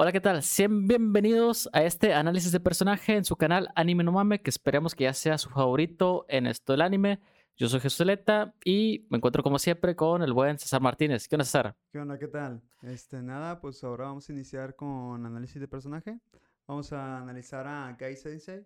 Hola, 0.00 0.12
¿qué 0.12 0.20
tal? 0.20 0.44
Sean 0.44 0.86
bienvenidos 0.86 1.68
a 1.72 1.82
este 1.82 2.14
análisis 2.14 2.52
de 2.52 2.60
personaje 2.60 3.16
en 3.16 3.24
su 3.24 3.34
canal 3.34 3.68
Anime 3.74 4.04
No 4.04 4.12
Mame, 4.12 4.40
que 4.40 4.48
esperemos 4.48 4.94
que 4.94 5.02
ya 5.02 5.12
sea 5.12 5.38
su 5.38 5.50
favorito 5.50 6.24
en 6.28 6.46
esto 6.46 6.72
del 6.72 6.82
anime. 6.82 7.18
Yo 7.56 7.68
soy 7.68 7.80
Jesús 7.80 8.06
Leta 8.06 8.54
y 8.64 9.08
me 9.10 9.16
encuentro 9.16 9.42
como 9.42 9.58
siempre 9.58 9.96
con 9.96 10.22
el 10.22 10.32
buen 10.32 10.56
César 10.56 10.80
Martínez. 10.80 11.26
¿Qué 11.26 11.34
onda, 11.34 11.44
César? 11.44 11.74
¿Qué 11.90 11.98
onda? 11.98 12.16
¿Qué 12.16 12.28
tal? 12.28 12.62
Este, 12.82 13.20
nada, 13.22 13.60
pues 13.60 13.82
ahora 13.82 14.04
vamos 14.04 14.28
a 14.28 14.32
iniciar 14.32 14.76
con 14.76 15.26
análisis 15.26 15.60
de 15.60 15.66
personaje. 15.66 16.20
Vamos 16.68 16.92
a 16.92 17.18
analizar 17.18 17.66
a 17.66 17.96
Gai 17.98 18.14
Sensei, 18.14 18.64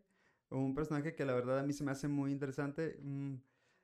un 0.51 0.75
personaje 0.75 1.15
que 1.15 1.25
la 1.25 1.33
verdad 1.33 1.61
a 1.61 1.63
mí 1.63 1.73
se 1.73 1.83
me 1.83 1.93
hace 1.93 2.09
muy 2.09 2.31
interesante. 2.31 2.99
Mm, 3.01 3.37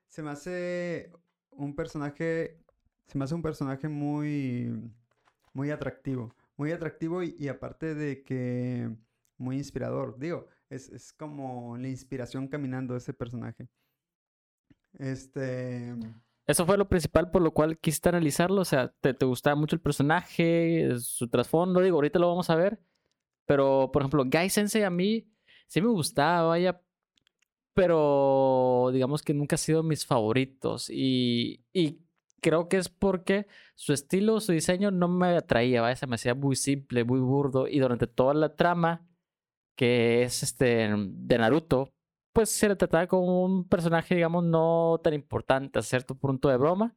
se 0.07 0.21
me 0.21 0.29
hace 0.29 1.11
un 1.49 1.75
personaje, 1.75 2.59
se 3.07 3.17
me 3.17 3.23
hace 3.23 3.33
un 3.33 3.41
personaje 3.41 3.87
muy, 3.87 4.71
muy 5.51 5.71
atractivo 5.71 6.31
muy 6.59 6.73
atractivo 6.73 7.23
y, 7.23 7.47
aparte 7.47 7.95
de 7.95 8.21
que 8.21 8.91
muy 9.37 9.55
inspirador. 9.55 10.19
Digo, 10.19 10.45
es, 10.69 10.89
es, 10.89 11.13
como 11.13 11.77
la 11.77 11.87
inspiración 11.87 12.49
caminando 12.49 12.97
ese 12.97 13.13
personaje. 13.13 13.69
Este... 14.97 15.95
Eso 16.45 16.65
fue 16.65 16.77
lo 16.77 16.89
principal 16.89 17.31
por 17.31 17.41
lo 17.41 17.53
cual 17.53 17.77
quisiste 17.77 18.09
analizarlo. 18.09 18.59
O 18.59 18.65
sea, 18.65 18.93
te, 18.99 19.13
te 19.13 19.25
gustaba 19.25 19.55
mucho 19.55 19.77
el 19.77 19.81
personaje, 19.81 20.89
su 20.99 21.29
trasfondo. 21.29 21.79
Digo, 21.79 21.95
ahorita 21.95 22.19
lo 22.19 22.27
vamos 22.27 22.49
a 22.49 22.55
ver. 22.55 22.81
Pero, 23.45 23.89
por 23.93 24.01
ejemplo, 24.01 24.25
Guy 24.25 24.49
Sensei 24.49 24.83
a 24.83 24.89
mí 24.89 25.31
sí 25.67 25.79
me 25.81 25.87
gustaba, 25.87 26.49
vaya. 26.49 26.81
Pero 27.73 28.89
digamos 28.91 29.23
que 29.23 29.33
nunca 29.33 29.55
ha 29.55 29.57
sido 29.57 29.81
mis 29.81 30.05
favoritos. 30.05 30.89
Y, 30.89 31.63
y 31.71 32.01
creo 32.41 32.69
que 32.69 32.77
es 32.77 32.89
porque 32.89 33.47
su 33.75 33.93
estilo, 33.93 34.39
su 34.41 34.51
diseño 34.51 34.91
no 34.91 35.07
me 35.07 35.35
atraía, 35.37 35.81
¿vale? 35.81 35.95
se 35.95 36.07
me 36.07 36.15
hacía 36.15 36.35
muy 36.35 36.55
simple, 36.55 37.03
muy 37.03 37.19
burdo 37.19 37.67
y 37.67 37.79
durante 37.79 38.07
toda 38.07 38.33
la 38.33 38.55
trama 38.55 39.05
que 39.75 40.23
es 40.23 40.43
este 40.43 40.89
de 40.93 41.37
Naruto, 41.37 41.93
pues 42.33 42.49
se 42.49 42.67
le 42.67 42.75
trataba 42.75 43.07
como 43.07 43.45
un 43.45 43.67
personaje, 43.67 44.15
digamos, 44.15 44.43
no 44.43 44.99
tan 45.03 45.13
importante 45.13 45.79
a 45.79 45.81
cierto 45.81 46.15
punto 46.15 46.49
de 46.49 46.57
broma. 46.57 46.95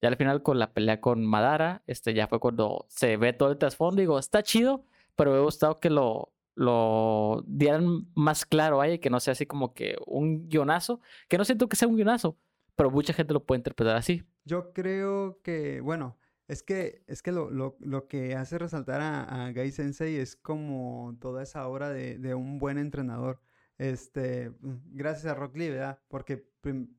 Ya 0.00 0.08
al 0.08 0.16
final 0.16 0.42
con 0.42 0.58
la 0.58 0.72
pelea 0.72 1.00
con 1.00 1.26
Madara, 1.26 1.82
este 1.86 2.14
ya 2.14 2.28
fue 2.28 2.40
cuando 2.40 2.86
se 2.88 3.16
ve 3.16 3.32
todo 3.32 3.50
el 3.50 3.58
trasfondo, 3.58 4.00
digo, 4.00 4.18
está 4.18 4.42
chido, 4.42 4.84
pero 5.16 5.32
me 5.32 5.38
ha 5.38 5.40
gustado 5.40 5.80
que 5.80 5.90
lo, 5.90 6.32
lo 6.54 7.42
dieran 7.46 8.06
más 8.14 8.46
claro, 8.46 8.78
vaya, 8.78 8.98
que 8.98 9.10
no 9.10 9.18
sea 9.20 9.32
así 9.32 9.46
como 9.46 9.74
que 9.74 9.96
un 10.06 10.48
guionazo, 10.48 11.00
que 11.28 11.36
no 11.36 11.44
siento 11.44 11.68
que 11.68 11.76
sea 11.76 11.88
un 11.88 11.96
guionazo, 11.96 12.38
pero 12.76 12.90
mucha 12.90 13.12
gente 13.12 13.34
lo 13.34 13.44
puede 13.44 13.58
interpretar 13.58 13.96
así. 13.96 14.22
Yo 14.44 14.72
creo 14.72 15.40
que, 15.42 15.80
bueno, 15.80 16.18
es 16.48 16.62
que, 16.62 17.04
es 17.06 17.22
que 17.22 17.32
lo, 17.32 17.50
lo, 17.50 17.76
lo 17.80 18.08
que 18.08 18.34
hace 18.34 18.58
resaltar 18.58 19.00
a, 19.00 19.46
a, 19.46 19.52
Gai 19.52 19.70
Sensei 19.70 20.16
es 20.16 20.36
como 20.36 21.16
toda 21.20 21.42
esa 21.42 21.68
obra 21.68 21.90
de, 21.90 22.18
de 22.18 22.34
un 22.34 22.58
buen 22.58 22.78
entrenador. 22.78 23.40
Este, 23.78 24.50
mm, 24.50 24.96
gracias 24.96 25.26
a 25.26 25.34
Rock 25.34 25.56
Lee, 25.56 25.70
¿verdad? 25.70 26.00
Porque 26.08 26.44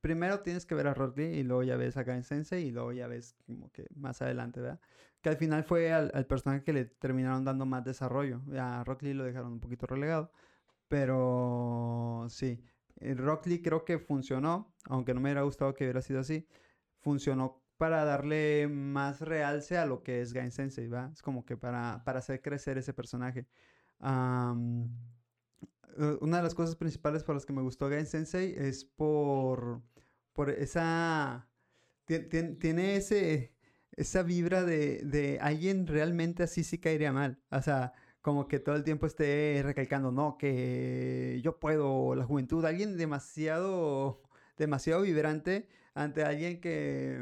primero 0.02 0.39
tienes 0.42 0.66
que 0.66 0.73
ver 0.75 0.88
a 0.88 0.94
Rock 0.94 1.17
Lee 1.17 1.39
y 1.39 1.44
luego 1.44 1.64
ya 1.64 1.75
ves 1.75 1.98
a 1.98 2.03
Gai 2.03 2.23
Sensei 2.23 2.67
y 2.67 2.72
luego 2.72 2.94
ya 2.94 3.08
ves 3.08 3.36
como 3.45 3.72
que 3.72 3.86
más 3.95 4.22
adelante, 4.22 4.61
¿verdad? 4.61 4.80
Que 5.22 5.30
al 5.30 5.38
final 5.38 5.64
fue 5.64 5.92
al, 5.92 6.11
al 6.14 6.26
personaje 6.26 6.64
que 6.64 6.73
le 6.73 6.86
terminaron 6.86 7.44
dando 7.45 7.66
más 7.66 7.83
desarrollo. 7.83 8.42
A 8.58 8.83
Rock 8.86 9.03
Lee 9.03 9.14
lo 9.14 9.26
dejaron 9.26 9.53
un 9.53 9.59
poquito 9.59 9.86
relegado. 9.86 10.31
Pero 10.88 12.28
sí, 12.30 12.64
eh, 13.02 13.16
Rock 13.16 13.48
Lee 13.48 13.61
creo 13.61 13.86
que 13.86 14.00
funcionó, 14.00 14.73
aunque 14.86 15.14
no 15.14 15.22
me 15.22 15.30
hubiera 15.30 15.44
gustado 15.44 15.73
que 15.73 15.86
hubiera 15.86 16.02
sido 16.02 16.22
así 16.22 16.48
funcionó 17.02 17.61
para 17.77 18.05
darle 18.05 18.67
más 18.67 19.21
realce 19.21 19.77
a 19.77 19.85
lo 19.85 20.03
que 20.03 20.21
es 20.21 20.33
Gain 20.33 20.52
Sensei, 20.52 20.88
¿va? 20.88 21.09
Es 21.11 21.21
como 21.21 21.45
que 21.45 21.58
para, 21.58 22.03
para 22.05 22.19
hacer 22.19 22.41
crecer 22.41 22.77
ese 22.77 22.93
personaje. 22.93 23.47
Eh, 23.99 24.88
una 26.21 26.38
de 26.38 26.43
las 26.43 26.55
cosas 26.55 26.75
principales 26.75 27.23
por 27.23 27.35
las 27.35 27.45
que 27.45 27.53
me 27.53 27.61
gustó 27.61 27.89
Gain 27.89 28.05
Sensei 28.05 28.53
es 28.58 28.85
por, 28.85 29.81
por 30.33 30.49
esa... 30.49 31.48
Tiene 32.05 32.98
ese, 32.98 33.53
esa 33.95 34.23
vibra 34.23 34.64
de, 34.64 35.02
de 35.03 35.39
alguien 35.39 35.87
realmente 35.87 36.43
así 36.43 36.64
sí 36.64 36.77
caería 36.77 37.14
mal. 37.14 37.39
O 37.52 37.61
sea, 37.61 37.93
como 38.21 38.47
que 38.47 38.59
todo 38.59 38.76
el 38.76 38.83
tiempo 38.83 39.05
esté 39.08 39.61
recalcando, 39.64 40.11
no, 40.11 40.37
que 40.37 41.39
yo 41.43 41.59
puedo, 41.59 42.15
la 42.15 42.26
juventud, 42.26 42.64
alguien 42.65 42.97
demasiado, 42.97 44.21
demasiado 44.61 45.02
vibrante 45.02 45.67
ante 45.94 46.23
alguien 46.23 46.61
que, 46.61 47.20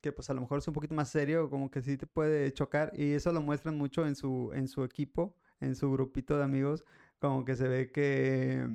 que 0.00 0.12
pues 0.12 0.30
a 0.30 0.34
lo 0.34 0.42
mejor 0.42 0.58
es 0.58 0.68
un 0.68 0.74
poquito 0.74 0.94
más 0.94 1.08
serio, 1.08 1.50
como 1.50 1.70
que 1.70 1.82
sí 1.82 1.96
te 1.96 2.06
puede 2.06 2.52
chocar 2.52 2.92
y 2.94 3.12
eso 3.12 3.32
lo 3.32 3.40
muestran 3.40 3.76
mucho 3.76 4.06
en 4.06 4.14
su, 4.14 4.52
en 4.54 4.68
su 4.68 4.84
equipo, 4.84 5.34
en 5.60 5.74
su 5.74 5.90
grupito 5.90 6.36
de 6.36 6.44
amigos, 6.44 6.84
como 7.18 7.44
que 7.44 7.56
se 7.56 7.66
ve 7.66 7.90
que... 7.90 8.68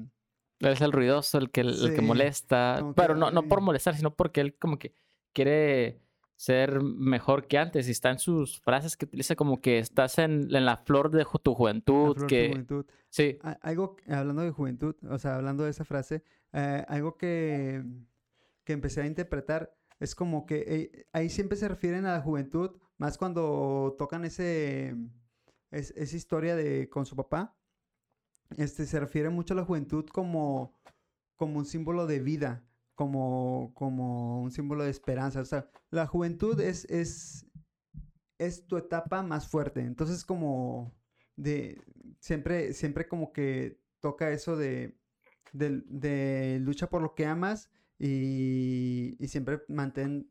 Es 0.59 0.81
el 0.81 0.91
ruidoso, 0.91 1.37
el 1.37 1.51
que, 1.51 1.61
el 1.61 1.95
que 1.95 2.01
molesta, 2.01 2.93
pero 2.95 3.15
no, 3.15 3.31
no 3.31 3.43
por 3.43 3.61
molestar, 3.61 3.95
sino 3.95 4.13
porque 4.13 4.41
él 4.41 4.57
como 4.57 4.77
que 4.77 4.93
quiere 5.31 6.01
ser 6.39 6.81
mejor 6.81 7.47
que 7.47 7.57
antes 7.57 7.89
y 7.89 7.91
está 7.91 8.11
en 8.11 8.19
sus 8.19 8.61
frases 8.61 8.95
que 8.95 9.03
utiliza 9.05 9.35
como 9.35 9.59
que 9.59 9.79
estás 9.79 10.19
en, 10.19 10.55
en 10.55 10.65
la 10.65 10.77
flor 10.77 11.11
de 11.11 11.25
tu 11.43 11.53
juventud. 11.53 12.15
que... 12.27 12.49
juventud. 12.49 12.85
Sí. 13.09 13.39
Algo, 13.61 13.97
hablando 14.07 14.43
de 14.43 14.51
juventud, 14.51 14.95
o 15.09 15.17
sea, 15.17 15.35
hablando 15.35 15.65
de 15.65 15.71
esa 15.71 15.83
frase, 15.83 16.23
eh, 16.53 16.85
algo 16.87 17.17
que 17.17 17.83
que 18.69 18.73
empecé 18.73 19.01
a 19.01 19.07
interpretar 19.07 19.75
es 19.99 20.13
como 20.13 20.45
que 20.45 20.63
eh, 20.67 21.07
ahí 21.11 21.27
siempre 21.29 21.57
se 21.57 21.67
refieren 21.67 22.05
a 22.05 22.13
la 22.13 22.21
juventud, 22.21 22.69
más 22.99 23.17
cuando 23.17 23.95
tocan 23.97 24.25
ese, 24.25 24.95
esa 25.71 26.15
historia 26.15 26.55
de 26.55 26.87
con 26.87 27.07
su 27.07 27.15
papá. 27.15 27.57
Este, 28.57 28.85
se 28.85 28.99
refiere 28.99 29.31
mucho 29.31 29.55
a 29.55 29.57
la 29.57 29.65
juventud 29.65 30.05
como, 30.05 30.79
como 31.35 31.57
un 31.57 31.65
símbolo 31.65 32.05
de 32.05 32.19
vida, 32.19 32.63
como, 32.99 33.71
como 33.75 34.41
un 34.41 34.51
símbolo 34.51 34.83
de 34.83 34.89
esperanza. 34.89 35.39
O 35.39 35.45
sea, 35.45 35.69
la 35.89 36.05
juventud 36.05 36.59
es, 36.59 36.83
es, 36.89 37.45
es 38.37 38.67
tu 38.67 38.75
etapa 38.75 39.23
más 39.23 39.47
fuerte. 39.47 39.79
Entonces, 39.79 40.25
como 40.25 40.93
de, 41.37 41.81
siempre, 42.19 42.73
siempre 42.73 43.07
como 43.07 43.31
que 43.31 43.79
toca 44.01 44.31
eso 44.31 44.57
de, 44.57 44.97
de, 45.53 46.59
lucha 46.59 46.89
por 46.89 47.01
lo 47.01 47.15
que 47.15 47.25
amas 47.25 47.69
y, 47.97 49.15
siempre 49.27 49.61
mantén 49.69 50.29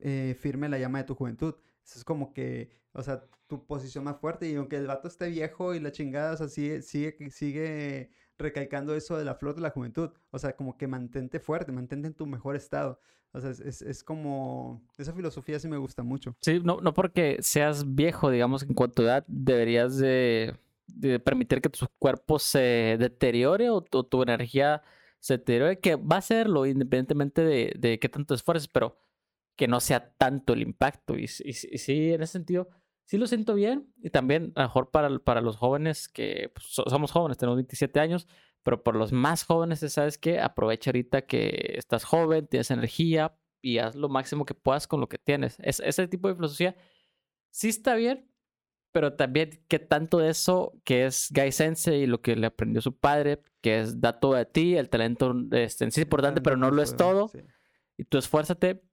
eh, 0.00 0.36
firme 0.38 0.68
la 0.68 0.78
llama 0.78 0.98
de 0.98 1.04
tu 1.04 1.14
juventud. 1.14 1.54
Eso 1.82 1.98
es 1.98 2.04
como 2.04 2.34
que, 2.34 2.68
o 2.92 3.02
sea, 3.02 3.24
tu 3.46 3.66
posición 3.66 4.04
más 4.04 4.20
fuerte. 4.20 4.50
Y 4.50 4.56
aunque 4.56 4.76
el 4.76 4.86
vato 4.86 5.08
esté 5.08 5.30
viejo 5.30 5.74
y 5.74 5.80
la 5.80 5.92
chingada, 5.92 6.34
o 6.34 6.36
sea, 6.36 6.48
sigue, 6.48 6.82
sigue, 6.82 7.30
sigue 7.30 8.10
recalcando 8.40 8.94
eso 8.94 9.16
de 9.16 9.24
la 9.24 9.34
flor 9.34 9.54
de 9.54 9.60
la 9.60 9.70
juventud. 9.70 10.10
O 10.30 10.38
sea, 10.38 10.56
como 10.56 10.76
que 10.76 10.86
mantente 10.86 11.40
fuerte, 11.40 11.72
mantente 11.72 12.08
en 12.08 12.14
tu 12.14 12.26
mejor 12.26 12.56
estado. 12.56 13.00
O 13.32 13.40
sea, 13.40 13.50
es, 13.50 13.82
es, 13.82 14.02
como... 14.02 14.82
Esa 14.98 15.12
filosofía 15.12 15.60
sí 15.60 15.68
me 15.68 15.76
gusta 15.76 16.02
mucho. 16.02 16.34
Sí, 16.40 16.60
no, 16.62 16.80
no 16.80 16.92
porque 16.92 17.38
seas 17.40 17.94
viejo, 17.94 18.30
digamos, 18.30 18.64
en 18.64 18.74
cuanto 18.74 19.02
a 19.02 19.04
edad, 19.04 19.24
deberías 19.28 19.96
de, 19.98 20.58
permitir 21.24 21.60
que 21.60 21.68
tu 21.68 21.86
cuerpo 21.98 22.40
se 22.40 22.96
deteriore 22.98 23.70
o 23.70 23.82
tu 23.82 24.22
energía 24.22 24.82
se 25.20 25.38
te 25.38 25.78
que 25.80 25.96
va 25.96 26.16
a 26.16 26.22
serlo 26.22 26.66
independientemente 26.66 27.44
de, 27.44 27.74
de 27.78 27.98
qué 27.98 28.08
tanto 28.08 28.34
esfuerces, 28.34 28.68
pero 28.68 28.98
que 29.54 29.68
no 29.68 29.78
sea 29.80 30.14
tanto 30.16 30.54
el 30.54 30.62
impacto. 30.62 31.16
Y, 31.16 31.24
y, 31.24 31.52
sí, 31.52 32.12
en 32.12 32.22
ese 32.22 32.32
sentido, 32.32 32.68
sí 33.10 33.18
lo 33.18 33.26
siento 33.26 33.54
bien. 33.54 33.92
Y 34.00 34.10
también, 34.10 34.52
a 34.54 34.62
lo 34.62 34.68
mejor 34.68 34.92
para, 34.92 35.18
para 35.18 35.40
los 35.40 35.56
jóvenes 35.56 36.06
que 36.06 36.52
pues, 36.54 36.66
somos 36.68 37.10
jóvenes, 37.10 37.38
tenemos 37.38 37.56
27 37.56 37.98
años, 37.98 38.28
pero 38.62 38.84
por 38.84 38.94
los 38.94 39.10
más 39.10 39.42
jóvenes, 39.42 39.80
¿sabes 39.80 40.16
qué? 40.16 40.38
Aprovecha 40.38 40.90
ahorita 40.90 41.22
que 41.22 41.74
estás 41.76 42.04
joven, 42.04 42.46
tienes 42.46 42.70
energía 42.70 43.36
y 43.60 43.78
haz 43.78 43.96
lo 43.96 44.08
máximo 44.08 44.44
que 44.44 44.54
puedas 44.54 44.86
con 44.86 45.00
lo 45.00 45.08
que 45.08 45.18
tienes. 45.18 45.56
Es, 45.58 45.80
ese 45.80 46.06
tipo 46.06 46.28
de 46.28 46.36
filosofía 46.36 46.76
sí 47.50 47.70
está 47.70 47.96
bien, 47.96 48.30
pero 48.92 49.14
también 49.14 49.64
qué 49.66 49.80
tanto 49.80 50.18
de 50.18 50.30
eso 50.30 50.80
que 50.84 51.06
es 51.06 51.32
Guy 51.34 51.50
Sensei 51.50 52.02
y 52.02 52.06
lo 52.06 52.22
que 52.22 52.36
le 52.36 52.46
aprendió 52.46 52.80
su 52.80 52.96
padre, 52.96 53.42
que 53.60 53.80
es 53.80 54.00
da 54.00 54.20
todo 54.20 54.36
a 54.36 54.44
ti, 54.44 54.76
el 54.76 54.88
talento 54.88 55.34
este, 55.50 55.90
sí 55.90 56.00
es 56.00 56.04
importante, 56.04 56.40
pero 56.42 56.56
no 56.56 56.70
lo 56.70 56.80
es 56.80 56.94
todo. 56.94 57.28
Y 57.96 58.04
tú 58.04 58.18
esfuérzate, 58.18 58.84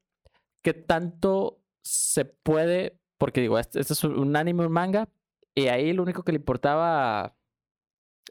qué 0.64 0.74
tanto 0.74 1.62
se 1.84 2.26
puede, 2.26 3.00
porque 3.18 3.42
digo, 3.42 3.60
este, 3.60 3.80
este, 3.80 3.94
es 3.94 4.04
un 4.04 4.36
anime, 4.36 4.66
un 4.66 4.72
manga, 4.72 5.10
y 5.56 5.68
ahí 5.68 5.94
lo 5.94 6.04
único 6.04 6.24
que 6.24 6.32
le 6.32 6.38
importaba 6.38 7.26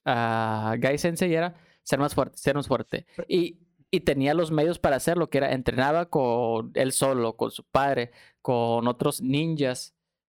a, 0.05 0.71
a 0.71 0.77
Guy 0.77 0.99
Sensei 0.99 1.35
era 1.35 1.55
ser 1.83 1.99
más 1.99 2.15
fuerte, 2.15 2.39
ser 2.39 2.55
más 2.55 2.69
fuerte. 2.69 3.07
Y, 3.29 3.61
y 3.91 4.01
tenía 4.01 4.35
los 4.35 4.51
medios 4.51 4.79
para 4.79 4.97
hacerlo, 4.97 5.31
que 5.31 5.39
era 5.39 5.53
entrenaba 5.53 6.09
con 6.11 6.73
él 6.75 6.93
solo, 6.93 7.37
con 7.37 7.51
su 7.51 7.65
padre, 7.65 8.13
con 8.43 8.87
otros 8.89 9.23
ninjas 9.23 9.97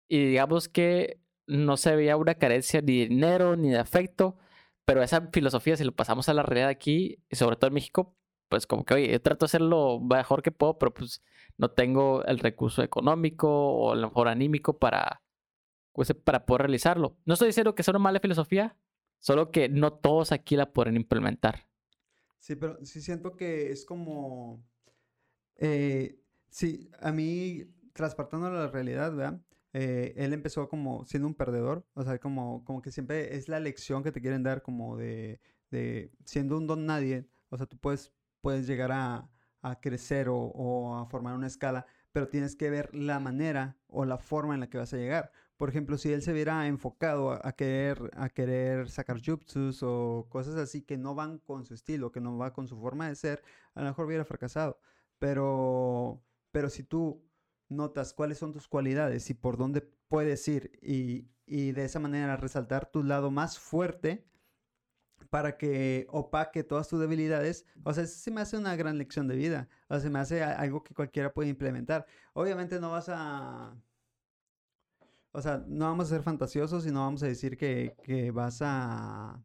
y 0.09 0.25
digamos 0.27 0.69
que 0.69 1.21
no 1.47 1.77
se 1.77 1.95
veía 1.95 2.17
una 2.17 2.35
carencia 2.35 2.81
ni 2.81 3.01
de 3.01 3.09
dinero 3.09 3.57
ni 3.57 3.71
de 3.71 3.79
afecto, 3.79 4.37
pero 4.85 5.03
esa 5.03 5.29
filosofía, 5.33 5.77
si 5.77 5.85
lo 5.85 5.93
pasamos 5.95 6.29
a 6.29 6.35
la 6.35 6.43
realidad 6.43 6.71
aquí, 6.71 7.19
y 7.31 7.37
sobre 7.37 7.57
todo 7.57 7.69
en 7.69 7.75
México, 7.75 8.17
pues 8.49 8.67
como 8.67 8.85
que, 8.85 8.95
oye, 8.95 9.11
yo 9.13 9.21
trato 9.21 9.45
de 9.45 9.49
hacer 9.49 9.61
lo 9.61 10.01
mejor 10.01 10.43
que 10.43 10.53
puedo, 10.53 10.79
pero 10.79 10.93
pues 10.95 11.23
no 11.57 11.71
tengo 11.71 12.25
el 12.25 12.39
recurso 12.39 12.83
económico 12.83 13.49
o 13.49 13.93
a 13.93 13.97
lo 13.97 14.09
mejor 14.09 14.29
anímico 14.29 14.79
para 14.79 15.23
pues, 15.99 16.15
para 16.15 16.47
poder 16.47 16.63
realizarlo. 16.63 17.17
No 17.27 17.35
estoy 17.35 17.49
diciendo 17.49 17.75
que 17.75 17.83
sea 17.83 17.91
una 17.91 17.99
mala 17.99 18.21
filosofía, 18.21 18.77
solo 19.19 19.51
que 19.51 19.69
no 19.69 19.93
todos 19.93 20.31
aquí 20.31 20.55
la 20.55 20.73
pueden 20.73 20.95
implementar. 20.95 21.67
Sí, 22.39 22.55
pero 22.55 22.79
sí 22.85 23.01
siento 23.01 23.35
que 23.35 23.73
es 23.73 23.85
como... 23.85 24.65
Eh, 25.57 26.21
sí, 26.51 26.89
a 27.01 27.11
mí, 27.11 27.65
transportándolo 27.95 28.59
a 28.59 28.67
la 28.67 28.71
realidad, 28.71 29.13
¿verdad? 29.13 29.41
Eh, 29.73 30.15
él 30.17 30.33
empezó 30.33 30.69
como 30.69 31.05
siendo 31.05 31.27
un 31.27 31.35
perdedor, 31.35 31.85
o 31.95 32.05
sea, 32.05 32.21
como, 32.21 32.65
como 32.65 32.81
que 32.81 32.93
siempre 32.93 33.37
es 33.37 33.49
la 33.49 33.59
lección 33.59 34.05
que 34.05 34.13
te 34.13 34.21
quieren 34.21 34.45
dar 34.45 34.63
como 34.63 34.97
de, 34.97 35.41
de 35.73 36.13
siendo 36.25 36.57
un 36.57 36.69
don 36.69 36.87
nadie, 36.87 37.27
o 37.51 37.57
sea, 37.57 37.67
tú 37.67 37.77
puedes, 37.77 38.13
puedes 38.41 38.67
llegar 38.67 38.93
a, 38.93 39.31
a 39.63 39.81
crecer 39.81 40.29
o, 40.29 40.37
o, 40.37 40.97
a 40.97 41.07
formar 41.07 41.35
una 41.35 41.47
escala, 41.47 41.87
pero 42.13 42.29
tienes 42.29 42.57
que 42.57 42.71
ver 42.71 42.95
la 42.95 43.21
manera 43.21 43.79
o 43.89 44.05
la 44.05 44.19
forma 44.19 44.55
en 44.55 44.61
la 44.61 44.69
que 44.69 44.79
vas 44.79 44.93
a 44.95 44.97
llegar. 44.97 45.33
Por 45.57 45.69
ejemplo, 45.69 45.99
si 45.99 46.13
él 46.13 46.23
se 46.23 46.33
hubiera 46.33 46.67
enfocado 46.69 47.33
a, 47.33 47.41
a 47.43 47.53
querer, 47.53 48.11
a 48.17 48.29
querer 48.29 48.89
sacar 48.91 49.21
jutsus 49.25 49.83
o 49.83 50.27
cosas 50.31 50.57
así 50.57 50.83
que 50.83 50.97
no 50.97 51.15
van 51.15 51.39
con 51.39 51.65
su 51.65 51.75
estilo, 51.75 52.13
que 52.13 52.21
no 52.21 52.39
va 52.39 52.53
con 52.53 52.69
su 52.69 52.79
forma 52.79 53.09
de 53.09 53.17
ser, 53.17 53.43
a 53.75 53.81
lo 53.83 53.89
mejor 53.89 54.07
hubiera 54.07 54.25
fracasado. 54.25 54.81
Pero, 55.19 56.23
pero 56.53 56.71
si 56.71 56.85
tú 56.85 57.25
notas 57.69 58.13
cuáles 58.15 58.39
son 58.39 58.53
tus 58.53 58.69
cualidades 58.69 59.31
y 59.31 59.35
por 59.35 59.57
dónde 59.57 59.83
puedes 60.09 60.47
ir 60.49 60.79
y, 60.81 61.29
y 61.47 61.73
de 61.73 61.85
esa 61.85 61.99
manera 61.99 62.37
resaltar 62.37 62.91
tu 62.91 63.03
lado 63.03 63.31
más 63.31 63.59
fuerte, 63.59 64.27
para 65.31 65.59
que 65.59 66.07
opaque 66.11 66.65
todas 66.65 66.89
tus 66.89 67.01
debilidades, 67.01 67.67
o 67.85 67.93
sea, 67.93 68.07
se 68.07 68.31
me 68.31 68.41
hace 68.41 68.57
una 68.57 68.77
gran 68.77 68.99
lección 68.99 69.29
de 69.29 69.37
vida, 69.37 69.69
o 69.89 69.95
sea, 69.95 70.01
se 70.01 70.11
me 70.11 70.19
hace 70.19 70.43
algo 70.43 70.83
que 70.83 70.95
cualquiera 70.95 71.33
puede 71.33 71.51
implementar. 71.51 72.07
Obviamente 72.33 72.81
no 72.81 72.91
vas 72.91 73.09
a, 73.09 73.77
o 75.33 75.43
sea, 75.43 75.65
no 75.67 75.87
vamos 75.87 76.07
a 76.07 76.15
ser 76.15 76.23
fantasiosos 76.23 76.87
y 76.87 76.91
no 76.91 77.01
vamos 77.01 77.23
a 77.23 77.27
decir 77.27 77.57
que, 77.57 77.95
que 78.03 78.31
vas 78.31 78.61
a, 78.63 79.43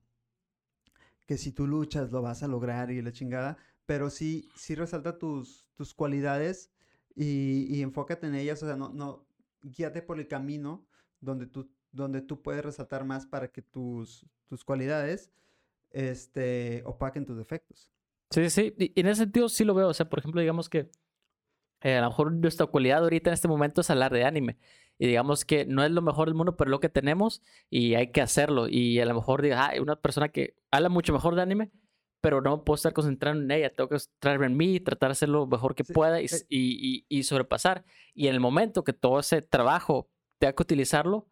que 1.28 1.38
si 1.38 1.52
tú 1.52 1.68
luchas 1.68 2.12
lo 2.12 2.22
vas 2.22 2.44
a 2.44 2.48
lograr 2.48 2.92
y 2.92 3.02
la 3.02 3.12
chingada, 3.12 3.58
pero 3.86 4.10
sí, 4.10 4.50
sí 4.56 4.76
resalta 4.76 5.18
tus, 5.18 5.68
tus 5.76 5.94
cualidades 5.94 6.72
y, 7.16 7.68
y 7.70 7.82
enfócate 7.82 8.28
en 8.28 8.36
ellas, 8.36 8.64
o 8.64 8.68
sea, 8.68 8.78
no, 8.78 8.90
no, 8.90 9.26
guíate 9.62 10.02
por 10.02 10.20
el 10.20 10.28
camino 10.28 10.86
donde 11.20 11.46
tú, 11.48 11.70
donde 11.92 12.22
tú 12.22 12.42
puedes 12.42 12.64
resaltar 12.64 13.06
más 13.06 13.26
para 13.26 13.50
que 13.50 13.62
tus, 13.62 14.26
tus 14.48 14.64
cualidades 14.64 15.32
este, 15.94 16.84
opaquen 16.86 17.26
tus 17.26 17.38
defectos. 17.38 17.90
Sí, 18.32 18.50
sí, 18.50 18.74
y 18.78 19.00
en 19.00 19.08
ese 19.08 19.22
sentido 19.24 19.48
sí 19.48 19.64
lo 19.64 19.74
veo. 19.74 19.88
O 19.88 19.94
sea, 19.94 20.10
por 20.10 20.20
ejemplo, 20.20 20.42
digamos 20.42 20.68
que 20.70 20.90
eh, 21.82 21.96
a 21.98 22.02
lo 22.02 22.08
mejor 22.10 22.32
nuestra 22.34 22.66
cualidad 22.66 23.04
ahorita 23.04 23.30
en 23.30 23.36
este 23.36 23.48
momento 23.48 23.82
es 23.82 23.90
hablar 23.90 24.12
de 24.12 24.24
anime. 24.26 24.58
Y 24.98 25.08
digamos 25.08 25.44
que 25.46 25.66
no 25.66 25.84
es 25.84 25.92
lo 25.92 26.02
mejor 26.02 26.28
del 26.28 26.36
mundo, 26.36 26.56
pero 26.56 26.70
es 26.70 26.72
lo 26.72 26.80
que 26.80 26.90
tenemos 26.90 27.42
y 27.70 27.96
hay 27.96 28.12
que 28.12 28.22
hacerlo. 28.22 28.68
Y 28.68 29.00
a 29.00 29.06
lo 29.06 29.14
mejor 29.14 29.42
diga, 29.42 29.68
ah, 29.68 29.82
una 29.82 29.96
persona 29.96 30.30
que 30.30 30.56
habla 30.72 30.90
mucho 30.90 31.14
mejor 31.14 31.36
de 31.36 31.42
anime, 31.42 31.72
pero 32.22 32.42
no 32.42 32.64
puedo 32.64 32.76
estar 32.76 32.94
concentrado 32.94 33.38
en 33.38 33.50
ella. 33.52 33.74
Tengo 33.74 33.90
que 33.90 34.00
centrarme 34.00 34.46
en 34.46 34.58
mí, 34.58 34.80
tratar 34.80 35.10
de 35.10 35.14
hacer 35.14 35.30
lo 35.30 35.46
mejor 35.48 35.76
que 35.76 35.84
Sí, 35.84 35.94
pueda 35.94 36.22
y, 36.22 36.26
eh. 36.26 36.46
y, 36.48 37.06
y, 37.10 37.20
y 37.20 37.24
sobrepasar. 37.24 37.86
Y 38.14 38.28
en 38.28 38.36
el 38.36 38.40
momento 38.40 38.84
que 38.84 38.94
todo 38.94 39.20
ese 39.20 39.42
trabajo 39.42 40.10
tenga 40.40 40.54
que 40.54 40.64
utilizarlo, 40.64 41.28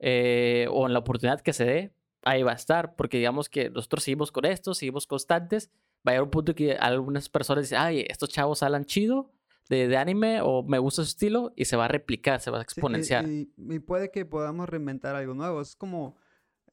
eh, 0.00 0.66
o 0.70 0.86
en 0.86 0.92
la 0.92 0.98
oportunidad 0.98 1.40
que 1.40 1.52
se 1.52 1.64
dé, 1.64 1.94
ahí 2.24 2.42
va 2.42 2.52
a 2.52 2.56
estar, 2.56 2.96
porque 2.96 3.18
digamos 3.18 3.48
que 3.48 3.70
nosotros 3.70 4.04
seguimos 4.04 4.32
con 4.32 4.44
esto, 4.44 4.74
seguimos 4.74 5.06
constantes, 5.06 5.70
va 6.06 6.10
a 6.10 6.10
llegar 6.12 6.22
un 6.24 6.30
punto 6.30 6.54
que 6.54 6.72
algunas 6.74 7.28
personas 7.28 7.64
dicen, 7.64 7.78
ay, 7.78 8.04
estos 8.08 8.28
chavos 8.30 8.62
hablan 8.62 8.84
chido 8.84 9.30
de, 9.68 9.88
de 9.88 9.96
anime 9.96 10.40
o 10.42 10.62
me 10.62 10.78
gusta 10.78 11.02
su 11.02 11.08
estilo 11.08 11.52
y 11.56 11.64
se 11.64 11.76
va 11.76 11.86
a 11.86 11.88
replicar, 11.88 12.40
se 12.40 12.50
va 12.50 12.58
a 12.58 12.60
Sí, 12.60 12.64
y- 12.64 12.68
exponenciar. 12.72 13.24
y, 13.26 13.78
puede 13.80 14.10
que 14.10 14.24
podamos 14.26 14.68
reinventar 14.68 15.14
algo 15.16 15.34
nuevo. 15.34 15.60
Es 15.60 15.74
como, 15.76 16.16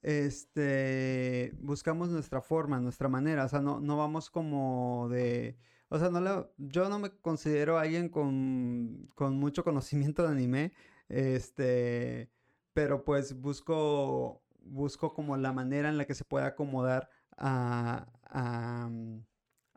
este, 0.02 1.54
buscamos 1.60 2.10
nuestra 2.10 2.42
forma, 2.42 2.80
nuestra 2.80 3.08
manera. 3.08 3.46
O 3.46 3.50
sea, 3.50 3.62
no, 3.62 3.80
no 3.80 3.98
vamos 3.98 4.30
como 4.30 5.08
de, 5.10 5.58
o 5.90 5.98
sea, 6.00 6.10
no 6.10 6.20
le- 6.22 6.48
yo 6.58 6.90
no 6.90 7.00
me 7.00 7.10
considero 7.12 7.78
alguien 7.78 8.10
con, 8.10 9.10
con 9.16 9.38
mucho 9.38 9.64
conocimiento 9.64 10.24
de 10.24 10.30
anime, 10.30 10.72
este, 11.10 12.30
pero 12.74 13.04
pues 13.04 13.40
busco, 13.40 14.42
busco 14.62 15.14
como 15.14 15.38
la 15.38 15.54
manera 15.54 15.90
en 15.90 15.98
la 15.98 16.06
que 16.06 16.16
se 16.16 16.24
puede 16.26 16.46
acomodar 16.46 17.10
a, 17.38 18.08
a, 18.30 18.88
mm, 18.90 19.24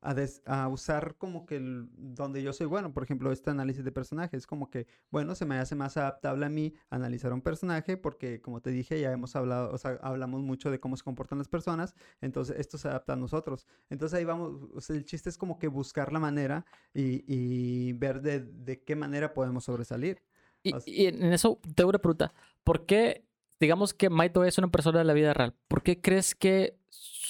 a 0.06 0.12
des- 0.12 0.42
a 0.44 0.68
usar 0.68 1.16
como 1.16 1.46
que 1.46 1.56
el- 1.56 1.88
donde 1.96 2.42
yo 2.42 2.52
soy 2.52 2.66
bueno, 2.66 2.92
por 2.92 3.02
ejemplo, 3.04 3.32
este 3.32 3.48
análisis 3.50 3.82
de 3.84 3.90
personajes, 3.92 4.46
como 4.46 4.68
que, 4.68 4.86
bueno, 5.10 5.34
se 5.34 5.46
me 5.46 5.56
hace 5.58 5.74
más 5.76 5.96
adaptable 5.96 6.44
a 6.44 6.50
mí 6.50 6.74
analizar 6.90 7.32
un 7.32 7.40
personaje 7.40 7.96
porque, 7.96 8.42
como 8.42 8.60
te 8.60 8.68
dije, 8.70 9.00
ya 9.00 9.12
hemos 9.12 9.34
hablado, 9.34 9.72
o 9.72 9.78
sea, 9.78 9.98
hablamos 10.02 10.42
mucho 10.42 10.70
de 10.70 10.78
cómo 10.78 10.98
se 10.98 11.04
comportan 11.04 11.38
las 11.38 11.48
personas, 11.48 11.94
entonces 12.20 12.56
esto 12.58 12.76
se 12.76 12.88
adapta 12.88 13.14
a 13.14 13.16
nosotros. 13.16 13.66
Entonces 13.88 14.18
ahí 14.18 14.26
vamos, 14.26 14.68
o 14.74 14.80
sea, 14.82 14.94
el 14.94 15.06
chiste 15.06 15.30
es 15.30 15.38
como 15.38 15.58
que 15.58 15.68
buscar 15.68 16.12
la 16.12 16.18
manera 16.20 16.66
y, 16.92 17.24
y 17.26 17.94
ver 17.94 18.20
de, 18.20 18.40
de 18.40 18.82
qué 18.84 18.96
manera 18.96 19.32
podemos 19.32 19.64
sobresalir. 19.64 20.22
Y, 20.62 20.74
o 20.74 20.80
sea- 20.80 20.92
y 20.92 21.06
en 21.06 21.22
eso 21.32 21.58
tengo 21.74 21.88
una 21.90 21.98
pregunta. 21.98 22.34
¿Por 22.62 22.84
qué, 22.84 23.24
digamos 23.60 23.94
que 23.94 24.10
Maito 24.10 24.44
es 24.44 24.58
una 24.58 24.70
persona 24.70 24.98
de 24.98 25.04
la 25.04 25.12
vida 25.12 25.34
real? 25.34 25.54
¿Por 25.68 25.82
qué 25.82 26.00
crees 26.00 26.34
que, 26.34 26.78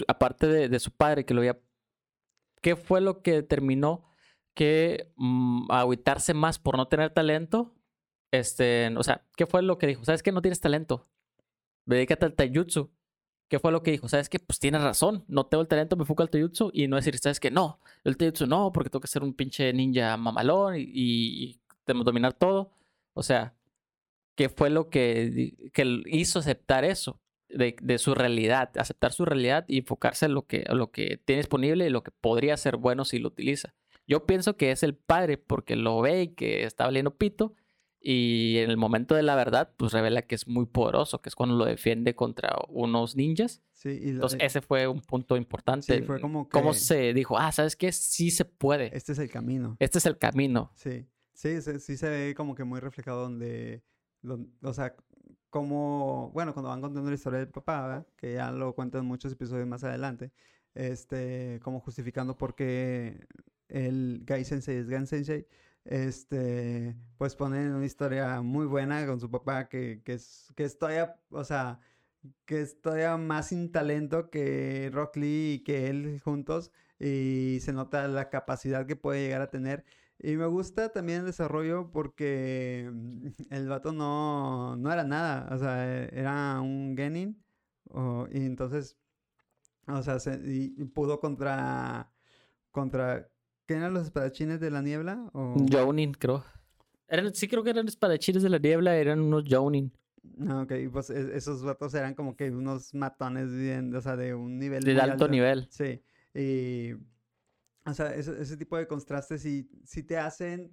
aparte 0.09 0.47
de, 0.47 0.79
su 0.79 0.91
padre 0.91 1.25
que 1.25 1.35
lo 1.35 1.41
había... 1.41 1.59
¿Qué 2.61 2.77
fue 2.77 3.01
lo 3.01 3.23
que 3.23 3.33
determinó 3.33 4.05
que 4.55 5.13
mm, 5.17 5.71
agüitarse 5.71 6.35
más 6.35 6.59
por 6.59 6.77
no 6.77 6.89
tener 6.89 7.11
talento? 7.11 7.75
Este, 8.33 8.93
o 8.97 9.03
sea, 9.03 9.27
¿qué 9.37 9.47
fue 9.47 9.63
lo 9.63 9.79
que 9.79 9.87
dijo? 9.87 10.05
¿Sabes 10.05 10.23
que 10.23 10.33
no 10.33 10.43
tienes 10.43 10.61
talento? 10.61 11.09
Dedícate 11.87 12.27
al 12.27 12.35
taijutsu. 12.35 12.91
¿Qué 13.49 13.59
fue 13.59 13.71
lo 13.71 13.83
que 13.83 13.91
dijo? 13.91 14.09
¿Sabes 14.09 14.29
qué? 14.29 14.39
Pues 14.39 14.59
tienes 14.59 14.83
razón. 14.83 15.25
No 15.29 15.47
tengo 15.47 15.63
el 15.63 15.69
talento, 15.69 15.97
me 15.97 16.03
enfoco 16.03 16.23
al 16.23 16.31
taijutsu. 16.31 16.71
Y 16.73 16.89
no 16.89 16.97
decir, 16.97 17.19
¿sabes 17.19 17.39
qué? 17.39 17.51
No, 17.51 17.81
el 18.03 18.17
taijutsu 18.17 18.47
no, 18.47 18.73
porque 18.73 18.91
tengo 18.91 19.01
que 19.03 19.09
ser 19.09 19.23
un 19.23 19.35
pinche 19.35 19.73
ninja 19.73 20.17
mamalón 20.17 20.77
y, 20.77 20.83
y, 20.83 21.51
y 21.51 21.61
dominar 21.87 22.33
todo. 22.33 22.73
O 23.13 23.23
sea, 23.23 23.55
¿qué 24.35 24.49
fue 24.49 24.71
lo 24.71 24.89
que, 24.91 25.55
que 25.73 26.03
hizo 26.07 26.39
aceptar 26.39 26.85
eso? 26.85 27.21
De, 27.49 27.77
de 27.81 27.99
su 27.99 28.15
realidad, 28.15 28.71
aceptar 28.79 29.13
su 29.13 29.25
realidad 29.25 29.65
y 29.69 29.79
enfocarse 29.79 30.27
en 30.27 30.35
lo 30.35 30.47
que, 30.47 30.65
lo 30.73 30.91
que 30.91 31.19
tiene 31.25 31.41
disponible 31.41 31.87
y 31.87 31.91
lo 31.91 32.03
que 32.03 32.11
podría 32.11 32.57
ser 32.57 32.77
bueno 32.79 33.05
si 33.05 33.19
lo 33.21 33.29
utiliza. 33.29 33.75
Yo 34.09 34.27
pienso 34.27 34.57
que 34.57 34.71
es 34.73 34.83
el 34.83 34.97
padre 34.97 35.39
porque 35.39 35.77
lo 35.77 36.01
ve 36.01 36.23
y 36.23 36.29
que 36.35 36.65
está 36.65 36.85
valiendo 36.85 37.17
pito 37.17 37.55
y 38.01 38.59
en 38.59 38.71
el 38.71 38.77
momento 38.77 39.15
de 39.15 39.23
la 39.23 39.35
verdad 39.37 39.73
pues 39.77 39.93
revela 39.93 40.23
que 40.23 40.35
es 40.35 40.49
muy 40.49 40.67
poderoso, 40.67 41.21
que 41.23 41.29
es 41.29 41.35
cuando 41.35 41.55
lo 41.57 41.65
defiende 41.65 42.15
contra 42.17 42.57
unos 42.69 43.15
ninjas. 43.15 43.63
Sí, 43.73 43.99
y 44.03 44.09
Entonces 44.11 44.41
ese 44.43 44.61
fue 44.61 44.89
un 44.89 45.01
punto 45.01 45.37
importante. 45.37 45.99
Sí, 45.99 46.03
fue 46.03 46.21
como 46.21 46.49
Cómo 46.49 46.73
que- 46.73 46.79
se 46.79 47.15
dijo, 47.15 47.39
ah, 47.39 47.53
¿sabes 47.53 47.77
qué? 47.77 47.93
Sí 47.93 48.31
se 48.31 48.45
puede. 48.45 48.95
este 48.97 49.13
es 49.13 49.19
el 49.19 49.31
camino. 49.31 49.77
Este 49.79 49.99
es 49.99 50.07
el 50.07 50.19
camino. 50.19 50.73
Sí, 50.75 51.07
sí, 51.35 51.63
se- 51.63 51.79
sí 51.79 51.97
se 51.97 52.09
ve 52.09 52.35
como 52.35 52.55
que 52.55 52.65
muy 52.65 52.81
reflejado 52.81 53.23
donde, 53.23 53.83
don- 53.83 53.83
o 54.63 54.73
sea, 54.73 54.97
como, 55.51 56.31
bueno, 56.33 56.53
cuando 56.53 56.71
van 56.71 56.81
contando 56.81 57.11
la 57.11 57.15
historia 57.15 57.39
del 57.41 57.49
papá, 57.49 57.83
¿verdad? 57.87 58.07
Que 58.17 58.35
ya 58.35 58.51
lo 58.51 58.75
cuentan 58.75 59.03
en 59.03 59.07
muchos 59.09 59.33
episodios 59.33 59.67
más 59.67 59.85
adelante, 59.85 60.33
este, 60.75 61.61
como 61.63 61.81
justificando 61.81 62.37
por 62.37 62.55
qué 62.55 63.27
el 63.69 64.23
Gai 64.25 64.45
Sensei 64.45 64.79
es 64.79 64.89
Gan 64.89 65.07
Sensei, 65.07 65.47
este, 65.85 66.97
pues 67.19 67.37
ponen 67.37 67.73
una 67.75 67.87
historia 67.87 68.41
muy 68.43 68.67
buena 68.67 69.07
con 69.07 69.21
su 69.21 69.31
papá 69.31 69.69
que, 69.69 70.03
que 70.05 70.15
es, 70.15 70.53
que 70.57 70.65
es 70.65 70.79
todavía, 70.79 71.21
o 71.31 71.45
sea, 71.45 71.81
que 72.47 72.61
es 72.63 72.81
todavía 72.81 73.17
más 73.17 73.49
sin 73.49 73.71
talento 73.73 74.31
que 74.31 74.91
Rock 74.93 75.17
Lee 75.17 75.55
y 75.55 75.65
que 75.65 75.89
él 75.89 76.21
juntos 76.25 76.73
y 76.99 77.59
se 77.61 77.73
nota 77.73 78.09
la 78.09 78.31
capacidad 78.31 78.87
que 78.87 78.97
puede 78.97 79.23
llegar 79.23 79.43
a 79.43 79.51
tener. 79.51 79.85
Y 80.27 80.37
me 80.39 80.47
gusta 80.47 80.89
también 80.91 81.21
el 81.21 81.27
desarrollo 81.27 81.91
porque 81.93 82.91
mm, 82.91 83.27
el 83.51 83.69
vato 83.69 83.93
no, 83.93 84.75
no 84.77 84.91
era 84.91 85.05
nada, 85.05 85.55
o 85.55 85.59
sea, 85.59 85.87
e- 86.05 86.09
era 86.19 86.61
un 86.63 86.95
genin 86.97 87.45
y 88.33 88.47
entonces, 88.47 88.97
o 89.87 90.03
sea, 90.03 90.19
se- 90.19 90.41
y, 90.47 90.75
y 90.79 90.85
pudo 90.87 91.21
contra, 91.21 92.11
contra, 92.71 93.29
¿qué 93.67 93.75
eran 93.75 93.93
los 93.93 94.05
espadachines 94.07 94.61
de 94.61 94.71
la 94.71 94.81
niebla? 94.81 95.31
O, 95.35 95.67
Jounin, 95.71 96.13
creo. 96.13 96.43
Eran, 97.07 97.35
sí, 97.35 97.47
creo 97.47 97.63
que 97.63 97.71
eran 97.71 97.87
espadachines 97.87 98.43
de 98.43 98.49
la 98.49 98.59
niebla, 98.59 98.97
eran 98.97 99.21
unos 99.21 99.45
Jounin. 99.47 99.93
no, 100.39 100.63
ok, 100.63 100.73
y 100.85 100.89
pues 100.89 101.11
e- 101.11 101.37
esos 101.37 101.63
vatos 101.63 101.93
eran 101.95 102.15
como 102.15 102.35
que 102.35 102.51
unos 102.51 102.95
matones 102.95 103.53
bien, 103.53 103.95
o 103.95 104.01
sea, 104.01 104.17
de 104.17 104.35
un 104.35 104.59
nivel 104.59 104.83
De 104.83 104.95
muy 104.95 105.03
alto 105.03 105.29
nivel. 105.29 105.67
Sí, 105.71 106.03
y, 106.35 106.95
o 107.87 107.95
sea, 107.95 108.15
ese, 108.15 108.41
ese 108.41 108.57
tipo 108.57 108.77
de 108.77 108.87
contrastes 108.87 109.43
sí, 109.43 109.69
sí 109.85 110.03
te 110.03 110.19
hacen 110.19 110.73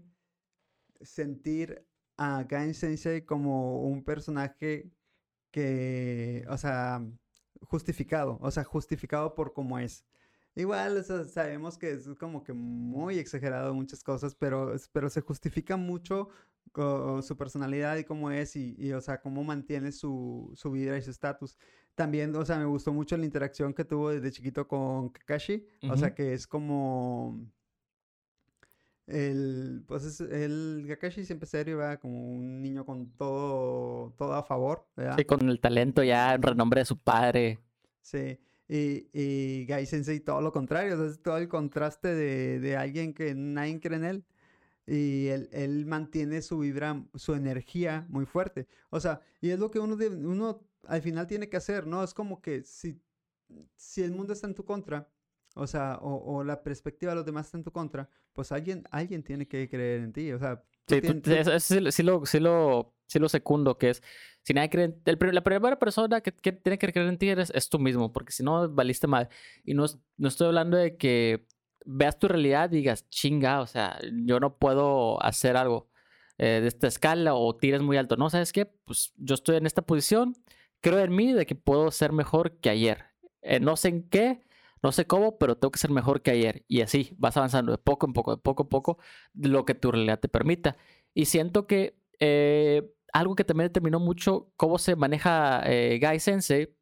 sentir 1.02 1.86
a 2.18 2.44
Gain 2.44 2.74
Sensei 2.74 3.26
como 3.26 3.82
un 3.84 4.04
personaje 4.04 4.92
que, 5.52 6.46
o 6.50 6.58
sea, 6.58 7.02
justificado, 7.62 8.38
o 8.42 8.52
sea, 8.52 8.64
justificado 8.64 9.36
por 9.36 9.54
cómo 9.54 9.80
es. 9.80 10.06
Igual, 10.56 10.98
o 10.98 11.04
sea, 11.04 11.24
sabemos 11.26 11.78
que 11.78 11.92
es 11.92 12.08
como 12.20 12.44
que 12.44 12.54
muy 12.54 13.20
exagerado 13.20 13.74
muchas 13.74 14.04
cosas, 14.04 14.36
pero, 14.36 14.76
pero 14.92 15.10
se 15.10 15.22
justifica 15.22 15.78
mucho 15.78 16.30
su 16.74 17.36
personalidad 17.38 17.98
y 17.98 18.04
cómo 18.04 18.32
es 18.32 18.56
y, 18.56 18.94
o 18.94 19.02
sea, 19.02 19.20
cómo 19.20 19.44
mantiene 19.44 19.92
su, 19.92 20.52
su 20.56 20.72
vida 20.72 20.98
y 20.98 21.02
su 21.02 21.12
estatus. 21.12 21.58
También, 21.96 22.36
o 22.36 22.46
sea, 22.46 22.58
me 22.58 22.66
gustó 22.66 22.94
mucho 22.94 23.18
la 23.18 23.26
interacción 23.26 23.74
que 23.74 23.84
tuvo 23.84 24.12
desde 24.12 24.32
chiquito 24.32 24.68
con 24.68 25.10
Kakashi, 25.10 25.66
o 25.90 25.98
sea, 25.98 26.14
que 26.14 26.34
es 26.34 26.48
como... 26.48 27.40
El, 29.08 29.84
pues 29.88 30.22
el 30.22 30.86
Kakashi 30.88 31.26
siempre 31.26 31.46
serio, 31.46 31.80
¿verdad? 31.80 32.00
Como 32.00 32.32
un 32.32 32.62
niño 32.62 32.86
con 32.86 33.12
todo, 33.18 34.14
todo 34.18 34.34
a 34.36 34.44
favor, 34.44 34.88
¿verdad? 34.96 35.18
Sí, 35.18 35.26
con 35.26 35.50
el 35.50 35.60
talento 35.60 36.02
ya, 36.02 36.36
en 36.36 36.42
renombre 36.42 36.82
de 36.82 36.86
su 36.86 36.98
padre. 36.98 37.60
Sí, 38.00 38.40
y, 38.70 39.10
y 39.12 39.66
Gai 39.66 39.86
Sensei 39.86 40.22
todo 40.22 40.40
lo 40.40 40.54
contrario, 40.54 40.96
o 40.96 40.98
sea, 40.98 41.08
es 41.08 41.22
todo 41.22 41.38
el 41.38 41.50
contraste 41.50 42.16
de, 42.16 42.62
de 42.62 42.78
alguien 42.78 43.14
que 43.14 43.36
nadie 43.36 43.82
cree 43.82 43.98
en 43.98 44.06
él 44.06 44.26
y 44.88 45.28
él, 45.28 45.50
él, 45.52 45.86
mantiene 45.86 46.42
su 46.42 46.60
vibra, 46.60 47.04
su 47.16 47.34
energía 47.34 48.06
muy 48.10 48.26
fuerte. 48.26 48.68
O 48.90 49.00
sea, 49.00 49.22
y 49.40 49.50
es 49.50 49.60
lo 49.60 49.72
que 49.72 49.80
uno, 49.80 49.96
de, 49.96 50.10
uno 50.10 50.68
al 50.88 51.02
final 51.02 51.28
tiene 51.28 51.50
que 51.50 51.58
hacer, 51.58 51.88
¿no? 51.88 52.04
Es 52.04 52.14
como 52.14 52.42
que 52.42 52.64
si, 52.64 53.00
si 53.76 54.02
el 54.02 54.12
mundo 54.12 54.34
está 54.34 54.48
en 54.48 54.56
tu 54.56 54.66
contra, 54.66 55.10
o 55.56 55.68
sea, 55.68 56.00
o, 56.02 56.44
la 56.44 56.64
perspectiva 56.64 57.12
de 57.12 57.18
los 57.18 57.26
demás 57.26 57.46
está 57.48 57.58
en 57.58 57.64
tu 57.64 57.72
contra, 57.72 58.10
pues 58.34 58.52
alguien, 58.52 58.84
alguien 58.92 59.24
tiene 59.24 59.48
que 59.48 59.70
creer 59.70 60.02
en 60.02 60.14
ti, 60.14 60.32
o 60.32 60.40
sea... 60.40 60.64
Sí, 60.88 61.00
sí, 61.00 62.04
lo, 62.04 62.26
sí, 62.26 62.40
lo, 62.40 62.94
sí 63.08 63.20
lo 63.20 63.30
secundo, 63.30 63.78
que 63.78 63.92
es, 63.92 64.04
si 64.44 64.54
nadie 64.54 64.70
cree, 64.70 64.96
el, 65.06 65.18
la 65.34 65.44
primera 65.44 65.78
persona 65.78 66.22
que, 66.22 66.34
que, 66.34 66.52
tiene 66.52 66.78
que 66.78 66.92
creer 66.92 67.08
en 67.08 67.18
ti 67.18 67.30
eres, 67.30 67.52
es 67.54 67.70
tú 67.70 67.80
mismo, 67.80 68.12
porque 68.12 68.32
si 68.34 68.44
no, 68.44 68.70
valiste 68.70 69.08
mal. 69.08 69.30
Y 69.64 69.74
no, 69.74 69.86
no 70.18 70.28
estoy 70.28 70.48
hablando 70.48 70.78
de 70.78 70.98
que 70.98 71.46
veas 71.86 72.20
tu 72.20 72.28
realidad 72.28 72.72
y 72.72 72.78
digas, 72.78 73.10
chinga, 73.10 73.62
o 73.62 73.68
sea, 73.68 74.00
yo 74.26 74.40
no 74.40 74.58
puedo 74.58 75.22
hacer 75.24 75.58
algo 75.58 75.90
eh, 76.38 76.60
de 76.62 76.68
esta 76.68 76.88
escala 76.88 77.36
o 77.36 77.56
tires 77.56 77.82
muy 77.82 77.98
alto. 77.98 78.18
No, 78.18 78.30
¿sabes 78.30 78.52
qué? 78.54 78.66
Pues 78.66 79.14
yo 79.18 79.36
estoy 79.36 79.58
en 79.58 79.66
esta 79.66 79.82
posición, 79.82 80.36
creo 80.82 81.00
en 81.00 81.16
mí 81.16 81.34
de 81.34 81.46
que 81.46 81.56
puedo 81.56 81.92
ser 81.92 82.12
mejor 82.12 82.60
que 82.60 82.70
ayer. 82.70 83.06
Eh, 83.42 83.60
no 83.60 83.76
sé 83.78 83.90
en 83.90 84.10
qué, 84.10 84.42
no 84.84 84.92
sé 84.92 85.06
cómo, 85.06 85.38
pero 85.38 85.58
tengo 85.58 85.72
que 85.72 85.80
ser 85.80 85.92
mejor 85.92 86.22
que 86.22 86.32
ayer. 86.32 86.66
Y 86.68 86.82
así 86.82 87.14
vas 87.18 87.38
avanzando 87.38 87.72
de 87.72 87.78
poco 87.78 88.08
en 88.08 88.14
poco, 88.14 88.36
de 88.36 88.42
poco 88.42 88.64
en 88.64 88.70
poco, 88.70 88.98
lo 89.34 89.66
que 89.66 89.76
tu 89.76 89.92
realidad 89.92 90.20
te 90.20 90.28
permita. 90.30 90.78
Y 91.14 91.26
siento 91.26 91.68
que 91.68 92.00
eh, 92.20 92.94
algo 93.14 93.36
que 93.36 93.44
también 93.44 93.68
determinó 93.70 94.00
mucho 94.00 94.52
cómo 94.58 94.78
se 94.78 94.96
maneja 94.96 95.62
eh, 95.66 96.00
Guy 96.02 96.20
Sensei, 96.20 96.76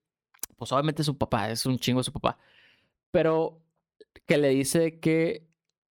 pues 0.58 0.72
obviamente 0.72 1.04
su 1.04 1.18
papá, 1.18 1.50
es 1.52 1.66
un 1.66 1.80
chingo 1.80 2.04
su 2.04 2.14
papá. 2.14 2.38
Pero 3.12 3.62
que 4.26 4.38
le 4.38 4.50
dice 4.50 5.00
que 5.00 5.48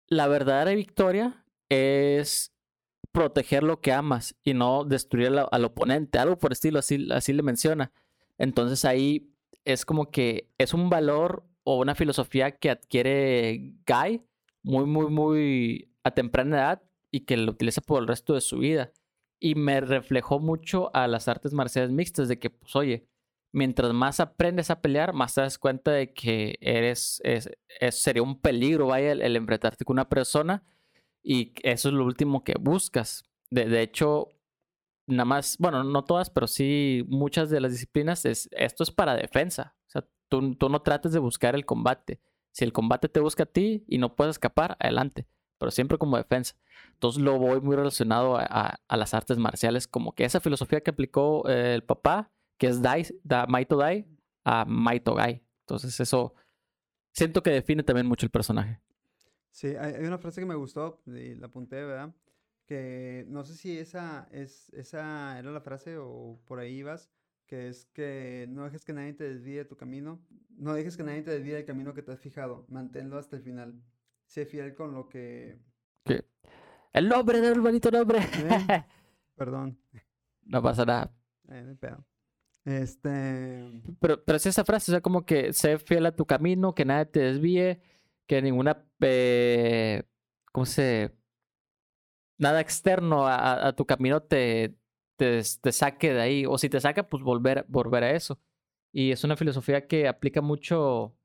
la 0.08 0.28
verdadera 0.28 0.72
victoria 0.72 1.44
es 1.68 2.52
proteger 3.12 3.62
lo 3.62 3.80
que 3.80 3.92
amas 3.92 4.36
y 4.44 4.54
no 4.54 4.84
destruir 4.84 5.32
al, 5.50 5.64
oponente, 5.64 6.18
algo 6.18 6.38
por 6.38 6.52
estilo, 6.52 6.78
así, 6.78 7.08
así 7.10 7.32
le 7.32 7.42
menciona. 7.42 7.92
Entonces 8.38 8.84
ahí 8.84 9.32
es 9.64 9.84
como 9.84 10.10
que 10.10 10.50
es 10.58 10.74
un 10.74 10.90
valor 10.90 11.44
o 11.64 11.78
una 11.78 11.94
filosofía 11.94 12.52
que 12.52 12.70
adquiere 12.70 13.74
Guy 13.86 14.22
muy, 14.62 14.84
muy, 14.84 15.10
muy 15.10 15.90
a 16.04 16.10
temprana 16.12 16.56
edad 16.56 16.82
y 17.10 17.20
que 17.20 17.36
lo 17.36 17.52
utiliza 17.52 17.80
por 17.80 18.02
el 18.02 18.08
resto 18.08 18.34
de 18.34 18.40
su 18.40 18.58
vida. 18.58 18.92
Y 19.40 19.54
me 19.54 19.80
reflejó 19.80 20.38
mucho 20.38 20.94
a 20.94 21.08
las 21.08 21.28
artes 21.28 21.52
marciales 21.52 21.90
mixtas 21.90 22.28
de 22.28 22.38
que, 22.38 22.50
pues, 22.50 22.74
oye, 22.76 23.06
mientras 23.56 23.94
más 23.94 24.20
aprendes 24.20 24.70
a 24.70 24.82
pelear, 24.82 25.14
más 25.14 25.32
te 25.32 25.40
das 25.40 25.56
cuenta 25.56 25.90
de 25.90 26.12
que 26.12 26.58
eres, 26.60 27.22
es, 27.24 27.48
sería 27.90 28.22
un 28.22 28.38
peligro, 28.38 28.88
vaya, 28.88 29.12
el, 29.12 29.34
enfrentarte 29.34 29.82
con 29.86 29.94
una 29.94 30.10
persona 30.10 30.62
y 31.22 31.54
eso 31.62 31.88
es 31.88 31.94
lo 31.94 32.04
último 32.04 32.44
que 32.44 32.54
buscas. 32.60 33.24
De, 33.48 33.80
hecho, 33.80 34.28
nada 35.06 35.24
más, 35.24 35.56
bueno, 35.58 35.84
no 35.84 36.04
todas, 36.04 36.28
pero 36.28 36.46
sí 36.46 37.02
muchas 37.08 37.48
de 37.48 37.60
las 37.60 37.72
disciplinas, 37.72 38.26
es, 38.26 38.46
esto 38.52 38.82
es 38.82 38.90
para 38.90 39.16
defensa. 39.16 39.74
O 39.86 39.90
sea, 39.90 40.06
tú, 40.28 40.54
tú 40.56 40.68
no 40.68 40.82
trates 40.82 41.14
de 41.14 41.18
buscar 41.18 41.54
el 41.54 41.64
combate. 41.64 42.20
Si 42.52 42.62
el 42.62 42.74
combate 42.74 43.08
te 43.08 43.20
busca 43.20 43.44
a 43.44 43.46
ti 43.46 43.86
y 43.88 43.96
no 43.96 44.16
puedes 44.16 44.34
escapar, 44.34 44.76
adelante, 44.80 45.26
pero 45.56 45.70
siempre 45.70 45.96
como 45.96 46.18
defensa. 46.18 46.56
Entonces 46.92 47.22
lo 47.22 47.38
voy 47.38 47.62
muy 47.62 47.74
relacionado 47.74 48.36
a, 48.36 48.78
las 48.90 49.14
artes 49.14 49.38
marciales, 49.38 49.88
como 49.88 50.12
que 50.12 50.26
esa 50.26 50.40
filosofía 50.40 50.82
que 50.82 50.90
aplicó 50.90 51.48
eh, 51.48 51.74
el 51.74 51.84
papá 51.84 52.35
que 52.58 52.68
es 52.68 52.82
Dai, 52.82 53.06
da 53.22 53.46
Maito 53.46 53.76
Dai 53.76 54.06
a 54.44 54.64
Maito 54.64 55.14
Gai. 55.14 55.42
Entonces 55.60 55.98
eso 56.00 56.34
siento 57.12 57.42
que 57.42 57.50
define 57.50 57.82
también 57.82 58.06
mucho 58.06 58.26
el 58.26 58.30
personaje. 58.30 58.80
Sí, 59.50 59.68
hay 59.68 60.04
una 60.04 60.18
frase 60.18 60.40
que 60.40 60.46
me 60.46 60.54
gustó 60.54 61.02
y 61.06 61.34
la 61.34 61.46
apunté, 61.46 61.82
¿verdad? 61.82 62.14
Que 62.66 63.24
no 63.28 63.42
sé 63.44 63.54
si 63.54 63.78
esa, 63.78 64.28
es, 64.30 64.72
esa 64.74 65.38
era 65.38 65.50
la 65.50 65.60
frase 65.60 65.96
o 65.98 66.38
por 66.46 66.58
ahí 66.58 66.76
ibas, 66.76 67.10
que 67.46 67.68
es 67.68 67.86
que 67.86 68.46
no 68.50 68.64
dejes 68.64 68.84
que 68.84 68.92
nadie 68.92 69.14
te 69.14 69.24
desvíe 69.24 69.56
de 69.56 69.64
tu 69.64 69.76
camino, 69.76 70.20
no 70.50 70.74
dejes 70.74 70.96
que 70.96 71.04
nadie 71.04 71.22
te 71.22 71.30
desvíe 71.30 71.54
del 71.54 71.64
camino 71.64 71.94
que 71.94 72.02
te 72.02 72.12
has 72.12 72.20
fijado, 72.20 72.66
manténlo 72.68 73.18
hasta 73.18 73.36
el 73.36 73.42
final. 73.42 73.82
Sé 74.26 74.44
fiel 74.44 74.74
con 74.74 74.92
lo 74.92 75.08
que... 75.08 75.58
¿Qué? 76.04 76.24
El 76.92 77.08
nombre 77.08 77.40
del 77.40 77.60
bonito 77.60 77.90
nombre. 77.90 78.18
¿Eh? 78.18 78.84
Perdón. 79.36 79.78
No 80.42 80.62
pasa 80.62 80.84
nada. 80.84 81.14
Eh, 81.48 81.76
este. 82.66 83.82
Pero, 84.00 84.24
pero 84.24 84.36
es 84.36 84.46
esa 84.46 84.64
frase, 84.64 84.90
o 84.90 84.94
sea, 84.94 85.00
como 85.00 85.24
que 85.24 85.52
sé 85.52 85.78
fiel 85.78 86.04
a 86.06 86.16
tu 86.16 86.26
camino, 86.26 86.74
que 86.74 86.84
nadie 86.84 87.06
te 87.06 87.20
desvíe, 87.20 87.80
que 88.26 88.42
ninguna. 88.42 88.84
Eh, 89.00 90.02
¿Cómo 90.52 90.66
se.? 90.66 91.16
Nada 92.38 92.60
externo 92.60 93.26
a, 93.26 93.72
tu 93.74 93.86
camino 93.86 94.22
te, 94.22 94.76
te, 95.16 95.42
saque 95.72 96.12
de 96.12 96.20
ahí. 96.20 96.44
O 96.46 96.58
si 96.58 96.68
te 96.68 96.80
saca, 96.80 97.08
pues 97.08 97.22
volver, 97.22 97.64
volver 97.68 98.04
a 98.04 98.10
eso. 98.12 98.38
Y 98.92 99.12
es 99.12 99.24
una 99.24 99.36
filosofía 99.36 99.86
que 99.86 100.08
aplica 100.08 100.42
mucho. 100.42 101.16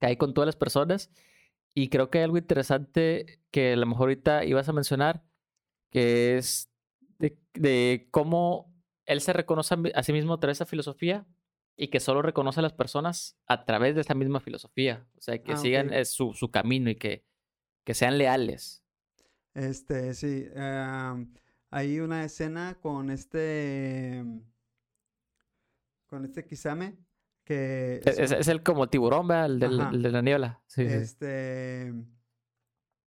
que 0.00 0.06
hay 0.08 0.16
con 0.16 0.34
todas 0.34 0.46
las 0.46 0.56
personas. 0.56 1.10
Y 1.74 1.88
creo 1.88 2.10
que 2.10 2.18
hay 2.18 2.24
algo 2.24 2.38
interesante 2.38 3.40
que 3.50 3.72
a 3.72 3.76
lo 3.76 3.86
mejor 3.86 4.02
ahorita 4.04 4.44
ibas 4.44 4.68
a 4.68 4.72
mencionar, 4.74 5.24
que 5.90 6.36
es 6.36 6.70
de, 7.18 7.38
de 7.54 8.08
cómo 8.10 8.71
él 9.06 9.20
se 9.20 9.32
reconoce 9.32 9.74
a 9.94 10.02
sí 10.02 10.12
mismo 10.12 10.34
a 10.34 10.40
través 10.40 10.58
de 10.58 10.64
esa 10.64 10.70
filosofía 10.70 11.26
y 11.76 11.88
que 11.88 12.00
solo 12.00 12.22
reconoce 12.22 12.60
a 12.60 12.62
las 12.62 12.72
personas 12.72 13.36
a 13.46 13.64
través 13.64 13.94
de 13.94 14.02
esa 14.02 14.14
misma 14.14 14.40
filosofía. 14.40 15.06
O 15.16 15.20
sea, 15.20 15.42
que 15.42 15.52
ah, 15.52 15.56
sigan 15.56 15.92
eh, 15.92 16.04
su, 16.04 16.32
su, 16.34 16.50
camino 16.50 16.90
y 16.90 16.96
que, 16.96 17.24
que 17.84 17.94
sean 17.94 18.18
leales. 18.18 18.82
Este, 19.54 20.14
sí. 20.14 20.46
hay 21.70 22.00
una 22.00 22.24
escena 22.24 22.78
con 22.80 23.10
este. 23.10 24.24
Con 26.06 26.24
este 26.24 26.44
Kisame. 26.44 26.98
Que 27.44 28.00
es, 28.04 28.30
es, 28.30 28.48
el 28.48 28.62
como 28.62 28.88
tiburón, 28.88 29.26
¿verdad? 29.26 29.46
El, 29.46 29.58
del, 29.58 30.02
de 30.02 30.10
la 30.10 30.22
niebla. 30.22 30.62
Sí, 30.66 30.82
este. 30.82 31.92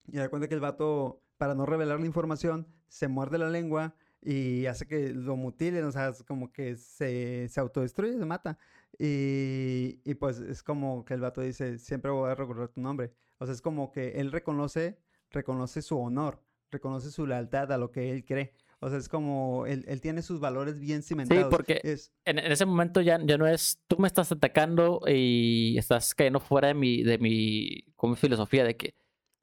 Y 0.08 0.18
da 0.18 0.30
cuenta 0.30 0.48
que 0.48 0.54
el 0.54 0.60
vato, 0.60 1.24
para 1.38 1.56
no 1.56 1.66
revelar 1.66 2.00
la 2.00 2.06
información, 2.06 2.68
se 2.88 3.08
muerde 3.08 3.38
la 3.38 3.50
lengua 3.50 3.96
y 4.22 4.66
hace 4.66 4.86
que 4.86 5.14
lo 5.14 5.36
mutilen, 5.36 5.86
o 5.86 5.92
sea, 5.92 6.10
es 6.10 6.24
como 6.24 6.52
que 6.52 6.76
se, 6.76 7.48
se 7.48 7.60
autodestruye, 7.60 8.18
se 8.18 8.26
mata. 8.26 8.58
Y, 8.98 10.02
y, 10.04 10.16
pues 10.16 10.40
es 10.40 10.62
como 10.62 11.06
que 11.06 11.14
el 11.14 11.22
vato 11.22 11.42
dice, 11.42 11.78
siempre 11.78 12.12
voy 12.12 12.30
a 12.30 12.36
recordar 12.36 12.68
tu 12.70 12.82
nombre. 12.82 13.14
O 13.38 13.46
sea, 13.46 13.54
es 13.54 13.62
como 13.62 13.92
que 13.92 14.20
él 14.20 14.32
reconoce, 14.32 14.98
reconoce 15.32 15.82
su 15.82 15.98
honor, 15.98 16.42
reconoce 16.70 17.12
su 17.12 17.26
lealtad 17.26 17.72
a 17.72 17.78
lo 17.78 17.92
que 17.92 18.12
él 18.12 18.26
cree. 18.26 18.54
O 18.82 18.90
sea, 18.90 18.98
es 18.98 19.08
como 19.10 19.66
él, 19.66 19.86
él 19.88 20.02
tiene 20.02 20.22
sus 20.22 20.40
valores 20.40 20.80
bien 20.80 21.04
cimentados. 21.04 21.46
Sí, 21.46 21.50
porque 21.50 21.82
es... 21.84 22.12
en, 22.26 22.40
ese 22.40 22.66
momento 22.66 23.02
ya, 23.02 23.20
ya 23.24 23.38
no 23.38 23.48
es 23.48 23.80
tú 23.88 23.98
me 23.98 24.08
estás 24.08 24.32
atacando 24.32 25.02
y 25.08 25.78
estás 25.78 26.16
cayendo 26.16 26.40
fuera 26.40 26.70
de 26.70 26.74
mi, 26.74 27.04
de 27.04 27.18
mi 27.18 27.84
como 27.96 28.16
filosofía 28.16 28.64
de 28.64 28.78
que 28.78 28.96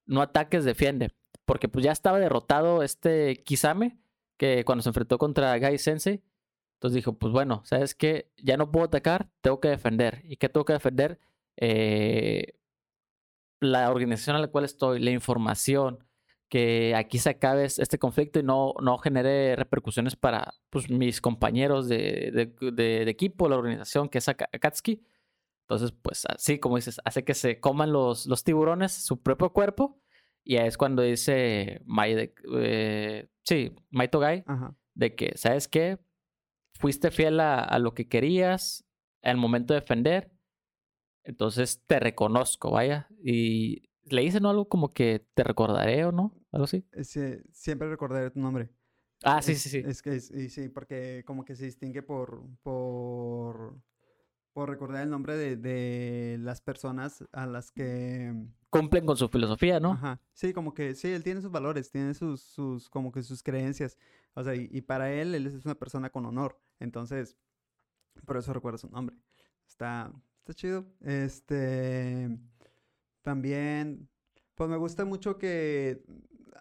no 0.06 0.22
ataques, 0.22 0.64
defiende. 0.64 1.10
Porque 1.44 1.68
pues 1.68 1.84
ya 1.84 1.92
estaba 1.92 2.18
derrotado 2.18 2.82
este 2.82 3.42
Kisame 3.44 4.00
que 4.36 4.64
cuando 4.64 4.82
se 4.82 4.90
enfrentó 4.90 5.18
contra 5.18 5.58
Gai 5.58 5.78
Sensei, 5.78 6.22
entonces 6.76 6.96
dijo, 6.96 7.14
pues 7.18 7.32
bueno, 7.32 7.62
¿sabes 7.64 7.94
qué? 7.94 8.30
Ya 8.36 8.56
no 8.56 8.70
puedo 8.70 8.86
atacar, 8.86 9.30
tengo 9.40 9.60
que 9.60 9.68
defender. 9.68 10.22
¿Y 10.24 10.36
qué 10.36 10.48
tengo 10.48 10.64
que 10.64 10.74
defender? 10.74 11.18
Eh, 11.56 12.52
la 13.60 13.90
organización 13.90 14.36
a 14.36 14.40
la 14.40 14.48
cual 14.48 14.64
estoy, 14.64 15.00
la 15.00 15.10
información, 15.10 16.06
que 16.48 16.94
aquí 16.94 17.18
se 17.18 17.30
acabe 17.30 17.64
este 17.64 17.98
conflicto 17.98 18.38
y 18.38 18.42
no, 18.42 18.74
no 18.80 18.98
genere 18.98 19.56
repercusiones 19.56 20.16
para 20.16 20.54
pues, 20.70 20.90
mis 20.90 21.20
compañeros 21.20 21.88
de, 21.88 22.52
de, 22.60 23.02
equipo, 23.10 23.48
la 23.48 23.56
organización 23.56 24.08
que 24.08 24.18
es 24.18 24.28
Akatsuki. 24.28 25.02
Entonces, 25.62 25.92
pues 26.00 26.24
así 26.26 26.60
como 26.60 26.76
dices, 26.76 27.00
hace 27.04 27.24
que 27.24 27.34
se 27.34 27.58
coman 27.58 27.92
los, 27.92 28.26
los 28.26 28.44
tiburones 28.44 28.92
su 28.92 29.20
propio 29.22 29.52
cuerpo 29.52 29.98
y 30.48 30.58
es 30.58 30.78
cuando 30.78 31.02
dice 31.02 31.82
Mai 31.86 32.14
de, 32.14 32.32
eh, 32.54 33.28
sí, 33.42 33.74
Maito 33.90 34.20
Gai, 34.20 34.44
de 34.94 35.16
que, 35.16 35.32
¿sabes 35.34 35.66
qué? 35.66 35.98
Fuiste 36.78 37.10
fiel 37.10 37.40
a, 37.40 37.76
lo 37.80 37.94
que 37.94 38.08
querías 38.08 38.84
al 39.22 39.38
momento 39.38 39.74
de 39.74 39.80
defender, 39.80 40.30
entonces 41.24 41.82
te 41.88 41.98
reconozco, 41.98 42.70
vaya. 42.70 43.08
Y 43.24 43.90
le 44.04 44.22
dicen 44.22 44.46
algo 44.46 44.68
como 44.68 44.92
que 44.92 45.26
te 45.34 45.42
recordaré 45.42 46.04
o 46.04 46.12
no, 46.12 46.32
algo 46.52 46.66
así. 46.66 46.86
Sí, 47.02 47.22
siempre 47.50 47.90
recordaré 47.90 48.30
tu 48.30 48.38
nombre. 48.38 48.70
Ah, 49.24 49.42
sí, 49.42 49.56
sí, 49.56 49.68
sí. 49.68 49.82
Es 49.84 50.00
que 50.00 50.14
es- 50.14 50.30
y 50.30 50.48
sí, 50.48 50.68
porque 50.68 51.24
como 51.26 51.44
que 51.44 51.56
se 51.56 51.64
distingue 51.64 52.02
por, 52.04 52.46
por, 52.62 53.80
por 54.52 54.70
recordar 54.70 55.02
el 55.02 55.10
nombre 55.10 55.36
de, 55.36 55.56
de 55.56 56.38
las 56.38 56.60
personas 56.60 57.24
a 57.32 57.46
las 57.46 57.72
que... 57.72 58.32
Cumplen 58.80 59.06
con 59.06 59.16
su 59.16 59.28
filosofía, 59.28 59.80
¿no? 59.80 59.92
Ajá. 59.92 60.20
Sí, 60.32 60.52
como 60.52 60.74
que 60.74 60.94
sí, 60.94 61.08
él 61.08 61.22
tiene 61.22 61.40
sus 61.40 61.50
valores, 61.50 61.90
tiene 61.90 62.14
sus, 62.14 62.42
sus, 62.42 62.88
como 62.88 63.12
que 63.12 63.22
sus 63.22 63.42
creencias. 63.42 63.96
O 64.34 64.44
sea, 64.44 64.54
y, 64.54 64.68
y 64.70 64.82
para 64.82 65.12
él, 65.12 65.34
él 65.34 65.46
es 65.46 65.64
una 65.64 65.74
persona 65.74 66.10
con 66.10 66.26
honor. 66.26 66.60
Entonces, 66.78 67.36
por 68.24 68.36
eso 68.36 68.52
recuerda 68.52 68.78
su 68.78 68.88
nombre. 68.88 69.16
Está, 69.66 70.12
está 70.38 70.54
chido. 70.54 70.86
Este, 71.00 72.38
también, 73.22 74.08
pues 74.54 74.70
me 74.70 74.76
gusta 74.76 75.04
mucho 75.04 75.38
que 75.38 76.02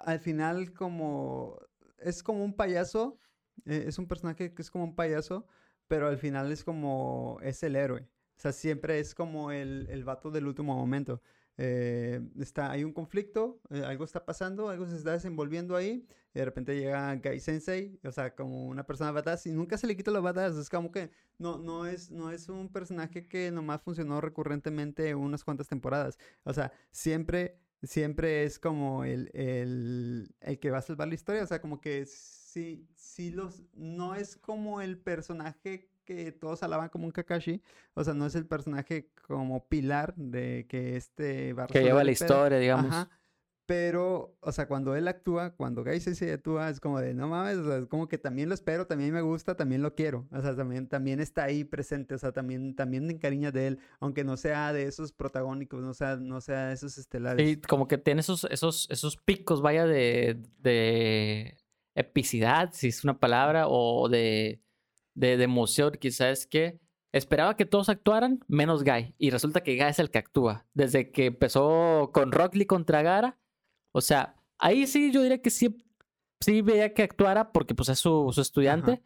al 0.04 0.20
final 0.20 0.74
como, 0.74 1.60
es 2.00 2.24
como 2.24 2.44
un 2.44 2.56
payaso, 2.56 3.20
eh, 3.66 3.86
es 3.88 3.98
un 3.98 4.08
personaje 4.08 4.54
que 4.54 4.62
es 4.62 4.72
como 4.72 4.84
un 4.84 4.96
payaso, 4.96 5.48
pero 5.88 6.08
al 6.08 6.18
final 6.18 6.52
es 6.52 6.64
como, 6.64 7.40
es 7.42 7.64
el 7.64 7.76
héroe. 7.76 8.08
O 8.38 8.40
sea, 8.40 8.52
siempre 8.52 9.00
es 9.00 9.16
como 9.16 9.52
el, 9.52 9.88
el 9.90 10.04
vato 10.04 10.30
del 10.32 10.48
último 10.48 10.76
momento. 10.76 11.22
Eh, 11.58 12.22
está, 12.40 12.72
hay 12.72 12.84
un 12.84 12.92
conflicto, 12.92 13.62
eh, 13.70 13.84
algo 13.86 14.04
está 14.04 14.26
pasando, 14.26 14.70
algo 14.70 14.86
se 14.88 14.98
está 14.98 15.14
desenvolviendo 15.14 15.76
ahí, 15.76 16.06
y 16.34 16.40
de 16.40 16.46
repente 16.46 16.76
llega 16.76 17.16
Gai 17.16 17.40
Sensei, 17.40 17.98
o 18.04 18.12
sea, 18.12 18.36
como 18.36 18.68
una 18.68 18.86
persona 18.86 19.12
badass, 19.12 19.48
y 19.48 19.52
nunca 19.52 19.78
se 19.78 19.88
le 19.88 19.96
quita 19.96 20.12
los 20.12 20.22
badass, 20.22 20.58
es 20.58 20.70
como 20.70 20.92
que 20.92 21.12
no, 21.38 21.58
no, 21.58 21.86
es, 21.86 22.12
no 22.12 22.32
es 22.32 22.50
un 22.50 22.70
personaje 22.70 23.28
que 23.28 23.52
nomás 23.52 23.82
funcionó 23.82 24.20
recurrentemente 24.20 25.16
unas 25.16 25.44
cuantas 25.46 25.70
temporadas, 25.70 26.18
o 26.44 26.54
sea, 26.54 26.74
siempre, 26.92 27.58
siempre 27.84 28.44
es 28.44 28.60
como 28.60 29.06
el, 29.06 29.32
el, 29.34 30.36
el 30.42 30.60
que 30.60 30.72
va 30.72 30.80
a 30.80 30.82
salvar 30.82 31.08
la 31.08 31.16
historia, 31.16 31.44
o 31.44 31.48
sea, 31.48 31.62
como 31.62 31.80
que 31.80 32.06
sí, 32.06 32.86
sí 32.96 33.32
los, 33.32 33.64
no 33.74 34.16
es 34.16 34.36
como 34.36 34.82
el 34.82 34.98
personaje 34.98 35.88
que 36.06 36.32
todos 36.32 36.64
alaban 36.64 36.90
como 36.90 37.06
un 37.06 37.12
Kakashi, 37.12 37.62
o 37.94 38.04
sea, 38.04 38.14
no 38.14 38.26
es 38.26 38.36
el 38.36 38.46
personaje 38.46 39.10
como 39.28 39.68
pilar 39.68 40.14
de 40.16 40.66
que 40.70 40.96
este 40.96 41.54
a 41.58 41.68
Que 41.68 41.82
lleva 41.82 42.04
la 42.04 42.12
historia, 42.12 42.58
digamos. 42.58 42.92
Ajá. 42.92 43.10
Pero, 43.68 44.38
o 44.42 44.52
sea, 44.52 44.68
cuando 44.68 44.96
él 44.96 45.08
actúa, 45.08 45.56
cuando 45.56 45.84
Gai 45.84 46.00
Sensei 46.00 46.30
actúa, 46.30 46.70
es 46.70 46.80
como 46.80 47.02
de, 47.02 47.16
no 47.16 47.28
mames, 47.28 47.58
o 47.58 47.66
sea, 47.66 47.78
es 47.78 47.88
como 47.88 48.08
que 48.08 48.20
también 48.20 48.48
lo 48.48 48.54
espero, 48.54 48.86
también 48.86 49.12
me 49.12 49.22
gusta, 49.22 49.56
también 49.56 49.82
lo 49.82 49.96
quiero. 49.96 50.28
O 50.32 50.40
sea, 50.40 50.56
también, 50.56 50.88
también 50.88 51.20
está 51.20 51.46
ahí 51.46 51.64
presente, 51.64 52.14
o 52.14 52.18
sea, 52.20 52.32
también, 52.32 52.76
también 52.76 53.10
encariña 53.10 53.52
de 53.52 53.68
él, 53.68 53.80
aunque 54.00 54.24
no 54.24 54.38
sea 54.38 54.72
de 54.72 54.84
esos 54.84 55.12
protagónicos, 55.12 55.82
no 55.82 55.96
sea, 55.96 56.16
no 56.18 56.42
sea 56.42 56.68
de 56.68 56.74
esos 56.76 57.00
estelares. 57.00 57.50
Y 57.50 57.58
como 57.60 57.88
que 57.88 57.98
tiene 57.98 58.22
esos, 58.22 58.44
esos, 58.52 58.88
esos 58.92 59.18
picos, 59.18 59.64
vaya, 59.64 59.88
de, 59.88 60.44
de 60.60 61.58
epicidad, 61.96 62.70
si 62.72 62.90
es 62.90 63.04
una 63.04 63.20
palabra, 63.20 63.66
o 63.68 64.10
de, 64.10 64.62
de, 65.16 65.38
de 65.38 65.44
emoción. 65.44 65.94
Quizás 66.00 66.46
que 66.46 66.80
esperaba 67.12 67.56
que 67.56 67.66
todos 67.66 67.90
actuaran, 67.90 68.42
menos 68.48 68.84
Guy. 68.84 69.16
Y 69.18 69.32
resulta 69.32 69.62
que 69.62 69.76
Guy 69.76 69.90
es 69.90 70.00
el 70.00 70.12
que 70.12 70.20
actúa. 70.20 70.66
Desde 70.74 71.12
que 71.12 71.28
empezó 71.28 72.12
con 72.14 72.32
Rock 72.32 72.56
Lee 72.56 72.66
contra 72.66 73.02
Gara. 73.02 73.40
O 73.92 74.02
sea, 74.02 74.36
ahí 74.60 74.86
sí 74.86 75.12
yo 75.12 75.22
diría 75.22 75.42
que 75.42 75.50
sí, 75.50 75.78
sí 76.42 76.62
veía 76.62 76.94
que 76.94 77.04
actuara 77.04 77.52
porque 77.52 77.74
pues 77.74 77.90
es 77.90 78.00
su, 78.00 78.30
su 78.34 78.42
estudiante. 78.42 78.92
Ajá. 78.92 79.02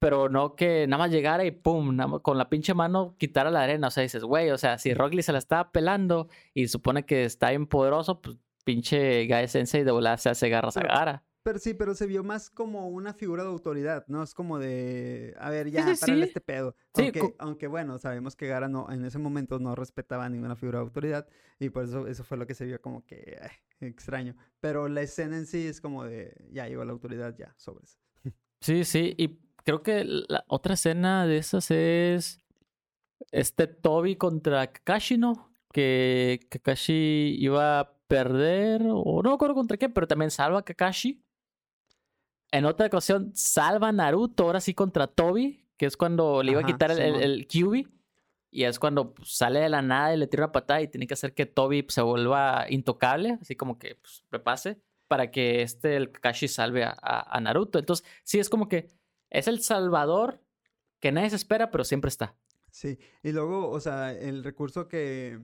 Pero 0.00 0.28
no 0.28 0.56
que 0.56 0.86
nada 0.88 1.04
más 1.04 1.12
llegara 1.12 1.44
y 1.44 1.52
pum, 1.52 1.94
nada 1.94 2.08
más 2.08 2.20
con 2.22 2.36
la 2.36 2.48
pinche 2.50 2.74
mano 2.74 3.14
quitara 3.18 3.50
la 3.50 3.62
arena. 3.62 3.86
O 3.86 3.90
sea, 3.90 4.02
dices, 4.02 4.24
güey, 4.24 4.50
o 4.50 4.58
sea, 4.58 4.78
si 4.78 4.94
Rock 4.94 5.14
Lee 5.14 5.22
se 5.22 5.32
la 5.32 5.38
estaba 5.38 5.70
pelando 5.70 6.28
y 6.54 6.66
supone 6.66 7.04
que 7.04 7.24
está 7.24 7.50
bien 7.50 7.68
poderoso, 7.68 8.20
pues 8.20 8.36
pinche 8.64 9.26
Guy 9.26 9.46
Sensei 9.46 9.84
de 9.84 9.92
volada 9.92 10.16
se 10.16 10.30
hace 10.30 10.48
garras 10.48 10.76
a 10.76 10.80
Gara. 10.82 11.24
Pero 11.42 11.58
sí, 11.58 11.74
pero 11.74 11.94
se 11.94 12.06
vio 12.06 12.22
más 12.22 12.50
como 12.50 12.88
una 12.88 13.12
figura 13.14 13.42
de 13.42 13.48
autoridad, 13.48 14.04
¿no? 14.06 14.22
Es 14.22 14.32
como 14.32 14.58
de, 14.60 15.34
a 15.38 15.50
ver, 15.50 15.70
ya, 15.70 15.96
sí, 15.96 16.22
este 16.22 16.40
pedo. 16.40 16.76
Sí, 16.94 17.04
aunque, 17.04 17.34
aunque 17.38 17.66
bueno, 17.66 17.98
sabemos 17.98 18.36
que 18.36 18.46
Gara 18.46 18.68
no, 18.68 18.90
en 18.92 19.04
ese 19.04 19.18
momento 19.18 19.58
no 19.58 19.74
respetaba 19.74 20.28
ninguna 20.28 20.54
figura 20.54 20.78
de 20.78 20.84
autoridad 20.84 21.26
y 21.58 21.70
por 21.70 21.84
eso 21.84 22.06
eso 22.06 22.22
fue 22.22 22.38
lo 22.38 22.46
que 22.46 22.54
se 22.54 22.64
vio 22.64 22.80
como 22.80 23.04
que 23.04 23.38
ay, 23.40 23.88
extraño. 23.88 24.36
Pero 24.60 24.88
la 24.88 25.02
escena 25.02 25.36
en 25.36 25.46
sí 25.46 25.66
es 25.66 25.80
como 25.80 26.04
de, 26.04 26.32
ya 26.52 26.68
llegó 26.68 26.84
la 26.84 26.92
autoridad, 26.92 27.36
ya, 27.36 27.52
sobres. 27.56 27.98
Sí, 28.60 28.84
sí, 28.84 29.14
y 29.18 29.40
creo 29.64 29.82
que 29.82 30.04
la 30.04 30.44
otra 30.46 30.74
escena 30.74 31.26
de 31.26 31.38
esas 31.38 31.72
es 31.72 32.40
este 33.32 33.66
Toby 33.66 34.14
contra 34.14 34.68
Kakashi, 34.68 35.18
¿no? 35.18 35.52
Que 35.72 36.46
Kakashi 36.48 37.36
iba 37.40 37.80
a 37.80 37.98
perder, 38.06 38.82
o 38.86 39.22
no 39.22 39.30
me 39.30 39.34
acuerdo 39.34 39.56
contra 39.56 39.76
qué, 39.76 39.88
pero 39.88 40.06
también 40.06 40.30
salva 40.30 40.60
a 40.60 40.64
Kakashi. 40.64 41.24
En 42.52 42.64
otra 42.66 42.86
ocasión 42.86 43.32
salva 43.34 43.88
a 43.88 43.92
Naruto, 43.92 44.44
ahora 44.44 44.60
sí 44.60 44.74
contra 44.74 45.06
Toby, 45.08 45.66
que 45.76 45.86
es 45.86 45.96
cuando 45.96 46.42
le 46.42 46.52
iba 46.52 46.60
a 46.60 46.66
quitar 46.66 46.90
el, 46.92 47.00
el, 47.00 47.14
el 47.22 47.46
Kyuubi. 47.48 47.88
Y 48.54 48.64
es 48.64 48.78
cuando 48.78 49.14
pues, 49.14 49.34
sale 49.34 49.60
de 49.60 49.70
la 49.70 49.80
nada 49.80 50.14
y 50.14 50.18
le 50.18 50.26
tira 50.26 50.44
una 50.44 50.52
patada 50.52 50.82
y 50.82 50.88
tiene 50.88 51.06
que 51.06 51.14
hacer 51.14 51.32
que 51.34 51.46
Toby 51.46 51.82
pues, 51.82 51.94
se 51.94 52.02
vuelva 52.02 52.66
intocable, 52.68 53.38
así 53.40 53.56
como 53.56 53.78
que 53.78 53.94
pues, 53.96 54.22
repase, 54.30 54.78
para 55.08 55.30
que 55.30 55.62
este, 55.62 55.96
el 55.96 56.12
Kakashi 56.12 56.48
salve 56.48 56.84
a, 56.84 56.94
a- 57.00 57.34
a 57.36 57.40
Naruto. 57.40 57.78
Entonces, 57.78 58.06
sí, 58.22 58.38
es 58.38 58.50
como 58.50 58.68
que 58.68 58.88
es 59.30 59.48
el 59.48 59.60
salvador 59.62 60.42
que 61.00 61.10
nadie 61.12 61.30
se 61.30 61.36
espera, 61.36 61.70
pero 61.70 61.82
siempre 61.84 62.08
está. 62.10 62.36
Sí, 62.70 62.98
y 63.22 63.32
luego, 63.32 63.70
o 63.70 63.80
sea, 63.80 64.12
el 64.12 64.44
recurso 64.44 64.86
que, 64.86 65.40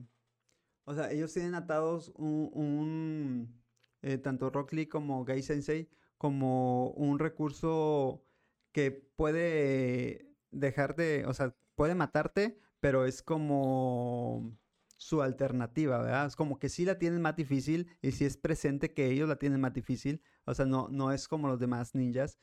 o 0.85 0.93
sea, 0.93 1.11
ellos 1.11 1.33
tienen 1.33 1.55
atados 1.55 2.11
un, 2.15 2.51
un, 2.53 3.61
eh, 4.03 4.19
tanto 4.19 4.51
Rock 4.51 4.73
Lee 4.73 4.85
como 4.87 5.25
Gai 5.25 5.41
Sensei, 5.41 5.89
como 6.19 6.91
un 6.91 7.17
recurso 7.17 8.23
que 8.71 8.91
puede 8.91 10.35
dejar 10.51 10.95
de, 10.95 11.25
o 11.25 11.33
sea, 11.33 11.55
puede 11.75 11.95
matarte, 11.95 12.59
pero 12.79 13.05
es 13.05 13.23
como 13.23 14.55
su 14.97 15.21
alternativa, 15.21 15.97
¿verdad? 15.99 16.27
Es 16.27 16.35
como 16.35 16.59
que 16.59 16.69
sí 16.69 16.85
la 16.85 16.99
tienen 16.99 17.21
más 17.21 17.35
difícil 17.37 17.87
y 18.01 18.11
sí 18.11 18.25
es 18.25 18.37
presente 18.37 18.93
que 18.93 19.07
ellos 19.07 19.29
la 19.29 19.37
tienen 19.37 19.61
más 19.61 19.73
difícil, 19.73 20.21
o 20.45 20.53
sea, 20.53 20.65
no, 20.65 20.89
no 20.89 21.13
es 21.13 21.27
como 21.27 21.47
los 21.47 21.59
demás 21.59 21.95
ninjas, 21.95 22.37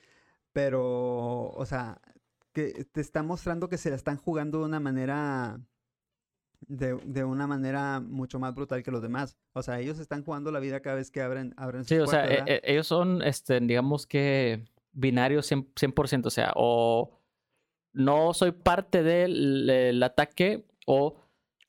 pero, 0.52 1.50
o 1.50 1.66
sea, 1.66 2.00
que 2.52 2.86
te 2.86 3.02
está 3.02 3.22
mostrando 3.22 3.68
que 3.68 3.76
se 3.78 3.90
la 3.90 3.96
están 3.96 4.16
jugando 4.16 4.60
de 4.60 4.64
una 4.64 4.80
manera 4.80 5.60
de, 6.66 6.98
de 7.04 7.24
una 7.24 7.46
manera 7.46 8.00
mucho 8.00 8.38
más 8.38 8.54
brutal 8.54 8.82
que 8.82 8.90
los 8.90 9.02
demás. 9.02 9.36
O 9.52 9.62
sea, 9.62 9.80
ellos 9.80 9.98
están 9.98 10.24
jugando 10.24 10.50
la 10.50 10.60
vida 10.60 10.80
cada 10.80 10.96
vez 10.96 11.10
que 11.10 11.20
abren, 11.22 11.54
abren 11.56 11.82
sus 11.84 11.88
Sí, 11.88 11.98
o 11.98 12.06
sea, 12.06 12.22
puertas, 12.26 12.48
e- 12.48 12.54
e- 12.54 12.72
ellos 12.72 12.86
son, 12.86 13.22
este, 13.22 13.60
digamos 13.60 14.06
que 14.06 14.64
binarios 14.92 15.46
100%, 15.46 15.72
100%, 15.76 16.26
o 16.26 16.30
sea, 16.30 16.52
o 16.56 17.20
no 17.92 18.34
soy 18.34 18.52
parte 18.52 19.02
del 19.02 19.68
el 19.70 20.02
ataque 20.02 20.66
o 20.86 21.16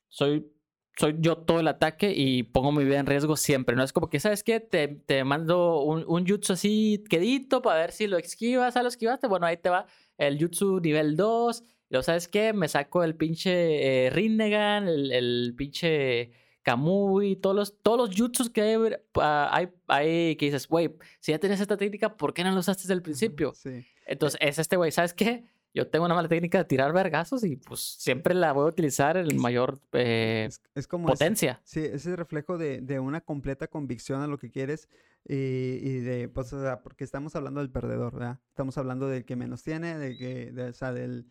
soy, 0.08 0.50
soy 0.96 1.16
yo 1.20 1.36
todo 1.38 1.60
el 1.60 1.68
ataque 1.68 2.12
y 2.14 2.42
pongo 2.42 2.72
mi 2.72 2.84
vida 2.84 2.98
en 2.98 3.06
riesgo 3.06 3.36
siempre. 3.36 3.76
No 3.76 3.82
es 3.82 3.92
como 3.92 4.10
que, 4.10 4.20
¿sabes 4.20 4.42
qué? 4.42 4.60
Te, 4.60 4.88
te 4.88 5.24
mando 5.24 5.82
un, 5.82 6.04
un 6.06 6.26
jutsu 6.26 6.54
así 6.54 7.04
quedito 7.08 7.62
para 7.62 7.80
ver 7.80 7.92
si 7.92 8.06
lo 8.06 8.18
esquivas, 8.18 8.76
¿a 8.76 8.82
lo 8.82 8.88
esquivaste? 8.88 9.26
Bueno, 9.28 9.46
ahí 9.46 9.56
te 9.58 9.70
va 9.70 9.86
el 10.18 10.38
jutsu 10.42 10.80
nivel 10.80 11.16
2. 11.16 11.62
Luego, 11.90 12.02
¿sabes 12.02 12.28
qué? 12.28 12.52
Me 12.52 12.68
saco 12.68 13.02
el 13.04 13.14
pinche 13.14 14.06
eh, 14.06 14.10
Rinnegan, 14.10 14.88
el, 14.88 15.10
el 15.12 15.54
pinche 15.56 16.32
Kamui, 16.62 17.36
todos 17.36 17.56
los, 17.56 17.78
todos 17.82 17.96
los 18.10 18.16
jutsus 18.18 18.50
que 18.50 18.60
hay, 18.62 18.76
ah, 19.16 19.48
hay, 19.52 19.68
hay 19.86 20.36
que 20.36 20.46
dices, 20.46 20.68
güey, 20.68 20.94
si 21.20 21.32
ya 21.32 21.38
tienes 21.38 21.60
esta 21.60 21.76
técnica, 21.76 22.16
¿por 22.16 22.34
qué 22.34 22.44
no 22.44 22.50
lo 22.52 22.60
usaste 22.60 22.82
desde 22.82 22.94
el 22.94 23.02
principio? 23.02 23.52
Sí. 23.54 23.86
Entonces, 24.06 24.38
es 24.42 24.58
este 24.58 24.76
güey, 24.76 24.90
¿sabes 24.92 25.14
qué? 25.14 25.44
Yo 25.74 25.86
tengo 25.88 26.04
una 26.06 26.14
mala 26.14 26.28
técnica 26.28 26.58
de 26.58 26.64
tirar 26.64 26.92
vergazos 26.92 27.44
y 27.44 27.56
pues 27.56 27.80
siempre 27.80 28.34
la 28.34 28.52
voy 28.52 28.64
a 28.64 28.68
utilizar 28.68 29.16
en 29.16 29.36
mayor 29.38 29.78
eh, 29.92 30.46
Es, 30.48 30.60
es 30.74 30.86
como 30.88 31.08
ese- 31.08 31.12
potencia. 31.14 31.60
Sí, 31.64 31.80
ese 31.84 32.16
reflejo 32.16 32.58
de, 32.58 32.80
de 32.80 32.98
una 33.00 33.20
completa 33.20 33.66
convicción 33.68 34.20
a 34.22 34.26
lo 34.26 34.38
que 34.38 34.50
quieres 34.50 34.88
y, 35.26 35.34
y 35.34 36.00
de, 36.00 36.28
pues, 36.28 36.52
o 36.52 36.60
sea, 36.60 36.80
porque 36.82 37.04
estamos 37.04 37.36
hablando 37.36 37.60
del 37.60 37.70
perdedor, 37.70 38.14
¿verdad? 38.14 38.40
Estamos 38.48 38.76
hablando 38.78 39.08
del 39.08 39.24
que 39.24 39.36
menos 39.36 39.62
tiene, 39.62 39.96
de 39.98 40.16
que, 40.16 40.52
de, 40.52 40.64
o 40.70 40.72
sea, 40.72 40.92
del, 40.92 41.26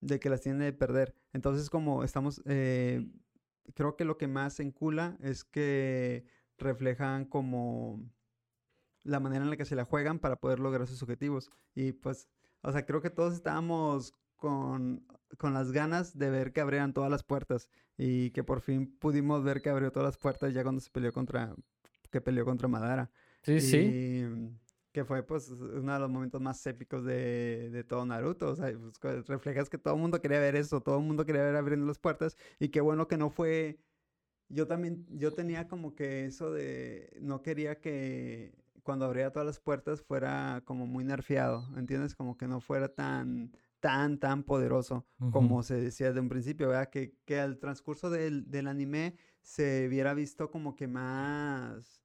de 0.00 0.20
que 0.20 0.30
las 0.30 0.40
tiene 0.40 0.64
de 0.64 0.72
perder. 0.72 1.14
Entonces, 1.32 1.70
como 1.70 2.04
estamos, 2.04 2.42
eh, 2.46 3.06
creo 3.74 3.96
que 3.96 4.04
lo 4.04 4.16
que 4.18 4.28
más 4.28 4.60
encula 4.60 5.16
es 5.20 5.44
que 5.44 6.24
reflejan 6.58 7.24
como 7.24 8.02
la 9.02 9.20
manera 9.20 9.44
en 9.44 9.50
la 9.50 9.56
que 9.56 9.64
se 9.64 9.76
la 9.76 9.84
juegan 9.84 10.18
para 10.18 10.36
poder 10.36 10.58
lograr 10.58 10.86
sus 10.86 11.02
objetivos. 11.02 11.50
Y 11.74 11.92
pues, 11.92 12.28
o 12.62 12.72
sea, 12.72 12.84
creo 12.84 13.00
que 13.00 13.10
todos 13.10 13.34
estábamos 13.34 14.14
con, 14.36 15.06
con 15.38 15.54
las 15.54 15.72
ganas 15.72 16.16
de 16.18 16.30
ver 16.30 16.52
que 16.52 16.60
abrieran 16.60 16.92
todas 16.92 17.10
las 17.10 17.22
puertas 17.22 17.68
y 17.96 18.30
que 18.30 18.42
por 18.42 18.60
fin 18.60 18.96
pudimos 18.98 19.44
ver 19.44 19.60
que 19.60 19.70
abrió 19.70 19.92
todas 19.92 20.08
las 20.08 20.18
puertas 20.18 20.54
ya 20.54 20.62
cuando 20.62 20.80
se 20.80 20.90
peleó 20.90 21.12
contra, 21.12 21.54
que 22.10 22.20
peleó 22.20 22.44
contra 22.44 22.68
Madara. 22.68 23.10
Sí, 23.42 23.60
sí. 23.60 23.76
Y 23.78 24.22
mm, 24.24 24.58
que 24.92 25.04
fue 25.04 25.22
pues 25.22 25.48
uno 25.50 25.92
de 25.92 25.98
los 25.98 26.10
momentos 26.10 26.40
más 26.40 26.64
épicos 26.66 27.04
de, 27.04 27.70
de 27.70 27.84
todo 27.84 28.04
Naruto. 28.04 28.50
O 28.50 28.56
sea, 28.56 28.72
pues, 29.00 29.26
reflejas 29.26 29.68
que 29.68 29.78
todo 29.78 29.94
el 29.94 30.00
mundo 30.00 30.20
quería 30.20 30.40
ver 30.40 30.56
eso, 30.56 30.80
todo 30.80 30.98
el 30.98 31.04
mundo 31.04 31.24
quería 31.24 31.42
ver 31.42 31.56
abriendo 31.56 31.86
las 31.86 31.98
puertas 31.98 32.36
y 32.58 32.68
qué 32.68 32.80
bueno 32.80 33.08
que 33.08 33.16
no 33.16 33.30
fue... 33.30 33.78
Yo 34.48 34.66
también, 34.66 35.06
yo 35.10 35.32
tenía 35.32 35.68
como 35.68 35.94
que 35.94 36.24
eso 36.24 36.50
de, 36.50 37.16
no 37.20 37.40
quería 37.40 37.80
que, 37.80 38.52
cuando 38.82 39.04
abría 39.04 39.30
todas 39.30 39.46
las 39.46 39.60
puertas 39.60 40.02
fuera 40.02 40.62
como 40.64 40.86
muy 40.88 41.04
nerfeado, 41.04 41.68
¿entiendes? 41.76 42.16
Como 42.16 42.36
que 42.36 42.48
no 42.48 42.60
fuera 42.60 42.88
tan, 42.88 43.52
tan, 43.78 44.18
tan 44.18 44.42
poderoso 44.42 45.06
como 45.30 45.62
se 45.62 45.76
decía 45.76 46.08
desde 46.08 46.20
un 46.20 46.28
principio, 46.28 46.66
¿verdad? 46.68 46.90
Que, 46.90 47.14
que 47.24 47.38
al 47.38 47.58
transcurso 47.58 48.10
del, 48.10 48.50
del 48.50 48.66
anime 48.66 49.14
se 49.40 49.86
hubiera 49.86 50.14
visto 50.14 50.50
como 50.50 50.74
que 50.74 50.88
más... 50.88 52.02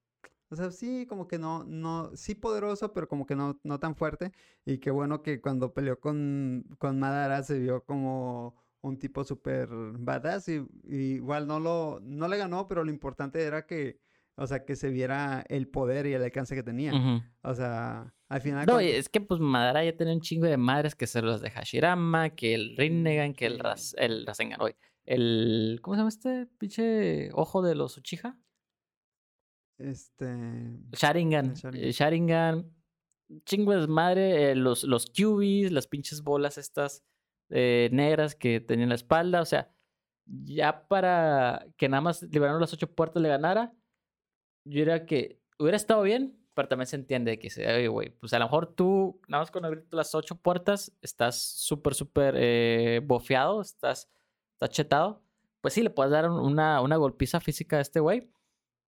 O 0.50 0.56
sea, 0.56 0.72
sí, 0.72 1.06
como 1.08 1.28
que 1.28 1.40
no, 1.40 1.64
no, 1.64 2.12
sí 2.16 2.36
poderoso, 2.36 2.94
pero 2.94 3.08
como 3.08 3.26
que 3.26 3.36
no, 3.36 3.60
no 3.64 3.80
tan 3.80 3.96
fuerte. 3.96 4.32
Y 4.66 4.78
qué 4.78 4.92
bueno 4.92 5.22
que 5.22 5.42
cuando 5.42 5.74
peleó 5.74 6.00
con, 6.00 6.66
con 6.78 7.00
Madara 7.00 7.44
se 7.44 7.60
vio 7.60 7.84
como 7.84 8.56
un 8.82 9.00
tipo 9.00 9.24
súper 9.24 9.68
badass. 9.70 10.50
Y, 10.50 10.66
igual 10.88 11.48
no 11.48 11.60
lo, 11.60 12.00
no 12.02 12.28
le 12.28 12.38
ganó, 12.38 12.68
pero 12.68 12.84
lo 12.84 12.92
importante 12.92 13.42
era 13.42 13.66
que, 13.66 14.00
o 14.36 14.46
sea, 14.46 14.66
que 14.66 14.76
se 14.76 14.90
viera 14.90 15.44
el 15.50 15.68
poder 15.68 16.06
y 16.06 16.14
el 16.14 16.24
alcance 16.24 16.56
que 16.56 16.64
tenía. 16.64 16.94
O 17.42 17.56
sea, 17.56 18.14
al 18.30 18.42
final... 18.42 18.66
No, 18.68 18.80
es 18.80 19.10
que 19.10 19.22
pues 19.22 19.40
Madara 19.40 19.84
ya 19.84 19.98
tenía 19.98 20.14
un 20.14 20.22
chingo 20.22 20.46
de 20.46 20.58
madres 20.58 20.96
que 20.96 21.08
se 21.08 21.22
los 21.22 21.42
de 21.42 21.50
Hashirama, 21.50 22.30
que 22.30 22.54
el 22.54 22.78
Rinnegan, 22.78 23.34
que 23.34 23.48
el, 23.48 23.60
Ras, 23.60 23.96
el 23.98 24.26
Rasengan, 24.26 24.62
hoy 24.62 24.76
el. 25.06 25.80
¿Cómo 25.82 25.96
se 25.96 26.00
llama 26.00 26.10
este 26.10 26.48
pinche 26.58 27.30
ojo 27.34 27.62
de 27.62 27.76
los 27.76 27.98
Uchiha? 27.98 28.38
Este. 29.78 30.26
Sharingan. 30.92 31.54
Sharingan. 31.54 32.72
Chingo 33.46 33.74
de 33.74 33.88
madre. 33.88 34.52
Eh, 34.52 34.56
los, 34.56 34.84
los 34.84 35.08
cubies, 35.08 35.72
las 35.72 35.88
pinches 35.88 36.22
bolas 36.24 36.58
estas 36.58 37.04
eh, 37.50 37.90
negras 37.92 38.36
que 38.36 38.60
tenían 38.60 38.90
la 38.90 38.96
espalda. 38.96 39.42
O 39.42 39.46
sea, 39.46 39.72
ya 40.26 40.88
para 40.88 41.66
que 41.78 41.90
nada 41.90 42.02
más 42.02 42.24
liberaron 42.24 42.62
las 42.62 42.74
ocho 42.74 42.94
puertas 42.94 43.22
le 43.22 43.30
ganara, 43.30 43.74
yo 44.66 44.80
diría 44.80 45.06
que 45.06 45.40
hubiera 45.60 45.78
estado 45.78 46.02
bien, 46.02 46.40
pero 46.56 46.68
también 46.68 46.88
se 46.88 46.96
entiende 46.96 47.38
que 47.38 47.50
oye, 47.58 47.88
güey, 47.88 48.10
pues 48.12 48.34
a 48.34 48.40
lo 48.40 48.46
mejor 48.46 48.74
tú, 48.74 49.22
nada 49.28 49.44
más 49.44 49.52
con 49.52 49.66
abrir 49.66 49.86
las 49.92 50.16
ocho 50.16 50.36
puertas, 50.36 50.92
estás 51.02 51.40
súper, 51.40 51.94
súper 51.94 52.36
eh, 52.38 53.02
bofeado, 53.04 53.62
estás 53.62 54.10
está 54.56 54.70
chetado, 54.70 55.22
pues 55.62 55.74
sí, 55.74 55.84
le 55.84 55.90
puedes 55.90 56.12
dar 56.12 56.30
una, 56.30 56.82
una 56.82 56.96
golpiza 56.96 57.40
física 57.40 57.78
a 57.78 57.82
este 57.82 58.00
güey. 58.00 58.32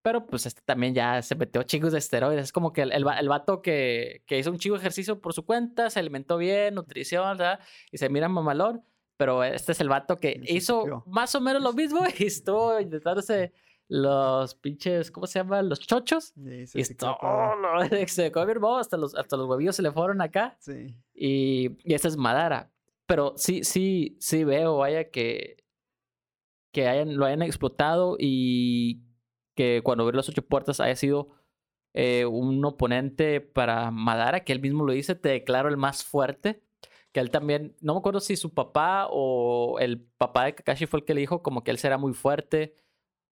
Pero 0.08 0.26
pues 0.26 0.46
este 0.46 0.62
también 0.64 0.94
ya 0.94 1.22
se 1.22 1.36
metió 1.36 1.64
chingos 1.64 1.92
de 1.92 1.98
esteroides. 1.98 2.46
Es 2.46 2.52
como 2.54 2.72
que 2.72 2.84
el, 2.84 2.94
el, 2.94 3.28
vato 3.28 3.62
que, 3.62 4.24
que, 4.26 4.40
hizo 4.40 4.50
un 4.50 4.58
chingo 4.58 4.78
de 4.78 4.80
ejercicio 4.80 5.20
por 5.20 5.34
su 5.34 5.46
cuenta, 5.46 5.90
se 5.90 6.00
alimentó 6.00 6.38
bien, 6.38 6.76
nutrición, 6.76 7.38
¿verdad? 7.38 7.60
Y 7.92 7.98
se 7.98 8.08
mira 8.08 8.30
mamalón. 8.30 8.86
Pero 9.18 9.44
este 9.44 9.74
es 9.74 9.82
el 9.82 9.90
vato 9.90 10.16
que 10.16 10.40
hizo 10.46 11.04
más 11.08 11.36
o 11.36 11.42
menos 11.42 11.62
lo 11.62 11.74
mismo 11.74 12.06
y 12.18 12.24
estuvo 12.24 12.80
intentándose 12.80 13.52
los 13.90 14.56
pinches, 14.56 15.12
¿cómo 15.12 15.28
se 15.28 15.40
llama? 15.40 15.62
Los 15.62 15.82
chochos. 15.82 16.32
y 16.38 16.80
esto, 16.80 17.18
oh, 17.22 17.54
se 18.08 18.32
comió 18.32 18.78
hasta 18.78 18.96
los, 18.96 19.14
hasta 19.14 19.36
los 19.36 19.46
huevillos 19.50 19.76
se 19.76 19.82
le 19.82 19.92
fueron 19.92 20.22
acá. 20.22 20.56
Sí. 20.62 20.96
Y, 21.14 21.72
y 21.84 21.94
esta 21.96 22.08
es 22.08 22.16
Madara. 22.16 22.72
Pero 23.08 23.34
sí, 23.36 23.66
sí, 23.66 24.16
sí 24.22 24.46
veo, 24.46 24.78
vaya, 24.78 25.12
que, 25.12 25.58
que 26.72 26.88
hayan, 26.88 27.18
lo 27.18 27.26
hayan 27.26 27.42
explotado 27.42 28.16
y 28.18 29.02
que 29.58 29.82
cuando 29.84 30.04
abrió 30.06 30.18
las 30.18 30.30
ocho 30.30 30.44
puertas 30.44 30.80
haya 30.80 30.96
sido 30.96 31.30
eh, 31.94 32.26
un 32.26 32.64
oponente 32.64 33.42
para 33.42 33.92
Madara, 33.92 34.44
que 34.44 34.54
él 34.54 34.62
mismo 34.62 34.86
lo 34.86 34.94
dice, 34.94 35.16
te 35.16 35.30
declaro 35.30 35.70
el 35.70 35.78
más 35.78 36.06
fuerte. 36.06 36.64
Que 37.12 37.20
él 37.20 37.32
también, 37.32 37.76
no 37.82 37.94
me 37.94 38.00
acuerdo 38.00 38.20
si 38.20 38.36
su 38.38 38.54
papá 38.54 39.08
o 39.10 39.80
el 39.80 40.02
papá 40.18 40.46
de 40.46 40.56
Kakashi 40.56 40.86
fue 40.86 41.00
el 41.00 41.06
que 41.06 41.16
le 41.16 41.22
dijo 41.22 41.42
como 41.42 41.64
que 41.64 41.72
él 41.72 41.80
será 41.80 41.98
muy 41.98 42.14
fuerte. 42.14 42.76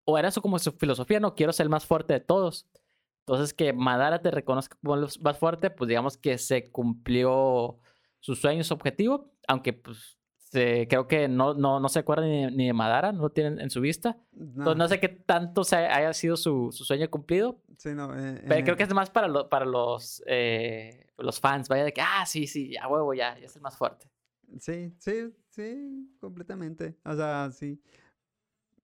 O 0.04 0.18
era 0.18 0.28
eso 0.28 0.42
como 0.42 0.58
su 0.58 0.72
filosofía, 0.72 1.20
no 1.20 1.34
quiero 1.34 1.52
ser 1.52 1.64
el 1.64 1.70
más 1.70 1.86
fuerte 1.86 2.14
de 2.14 2.20
todos. 2.20 2.68
Entonces 3.26 3.54
que 3.54 3.72
Madara 3.72 4.22
te 4.22 4.30
reconozca 4.30 4.76
como 4.82 4.94
el 4.96 5.08
más 5.22 5.38
fuerte, 5.38 5.70
pues 5.70 5.88
digamos 5.88 6.16
que 6.16 6.38
se 6.38 6.70
cumplió 6.70 7.80
su 8.20 8.36
sueño, 8.36 8.64
su 8.64 8.74
objetivo, 8.74 9.32
aunque 9.48 9.72
pues 9.72 10.18
creo 10.52 11.08
que 11.08 11.28
no, 11.28 11.54
no, 11.54 11.80
no 11.80 11.88
se 11.88 12.00
acuerda 12.00 12.24
ni, 12.24 12.66
de 12.66 12.72
Madara, 12.72 13.12
no 13.12 13.22
lo 13.22 13.30
tienen 13.30 13.60
en 13.60 13.70
su 13.70 13.80
vista. 13.80 14.18
No. 14.32 14.44
Entonces 14.44 14.76
no 14.76 14.88
sé 14.88 15.00
qué 15.00 15.08
tanto 15.08 15.64
se 15.64 15.76
haya 15.76 16.12
sido 16.12 16.36
su, 16.36 16.70
su 16.72 16.84
sueño 16.84 17.10
cumplido. 17.10 17.60
Sí, 17.78 17.90
no. 17.94 18.16
Eh, 18.18 18.44
pero 18.46 18.64
creo 18.64 18.76
que 18.76 18.82
es 18.84 18.94
más 18.94 19.10
para, 19.10 19.48
para 19.48 19.64
los, 19.64 20.22
eh, 20.26 21.06
los 21.18 21.40
fans, 21.40 21.68
vaya 21.68 21.84
de 21.84 21.92
que, 21.92 22.00
ah, 22.00 22.24
sí, 22.26 22.46
sí, 22.46 22.76
a 22.76 22.88
huevo, 22.88 23.14
ya, 23.14 23.38
ya 23.38 23.46
es 23.46 23.56
el 23.56 23.62
más 23.62 23.76
fuerte. 23.76 24.10
Sí, 24.58 24.94
sí, 24.98 25.32
sí, 25.48 26.16
completamente. 26.20 26.96
O 27.04 27.14
sea, 27.14 27.50
sí. 27.50 27.80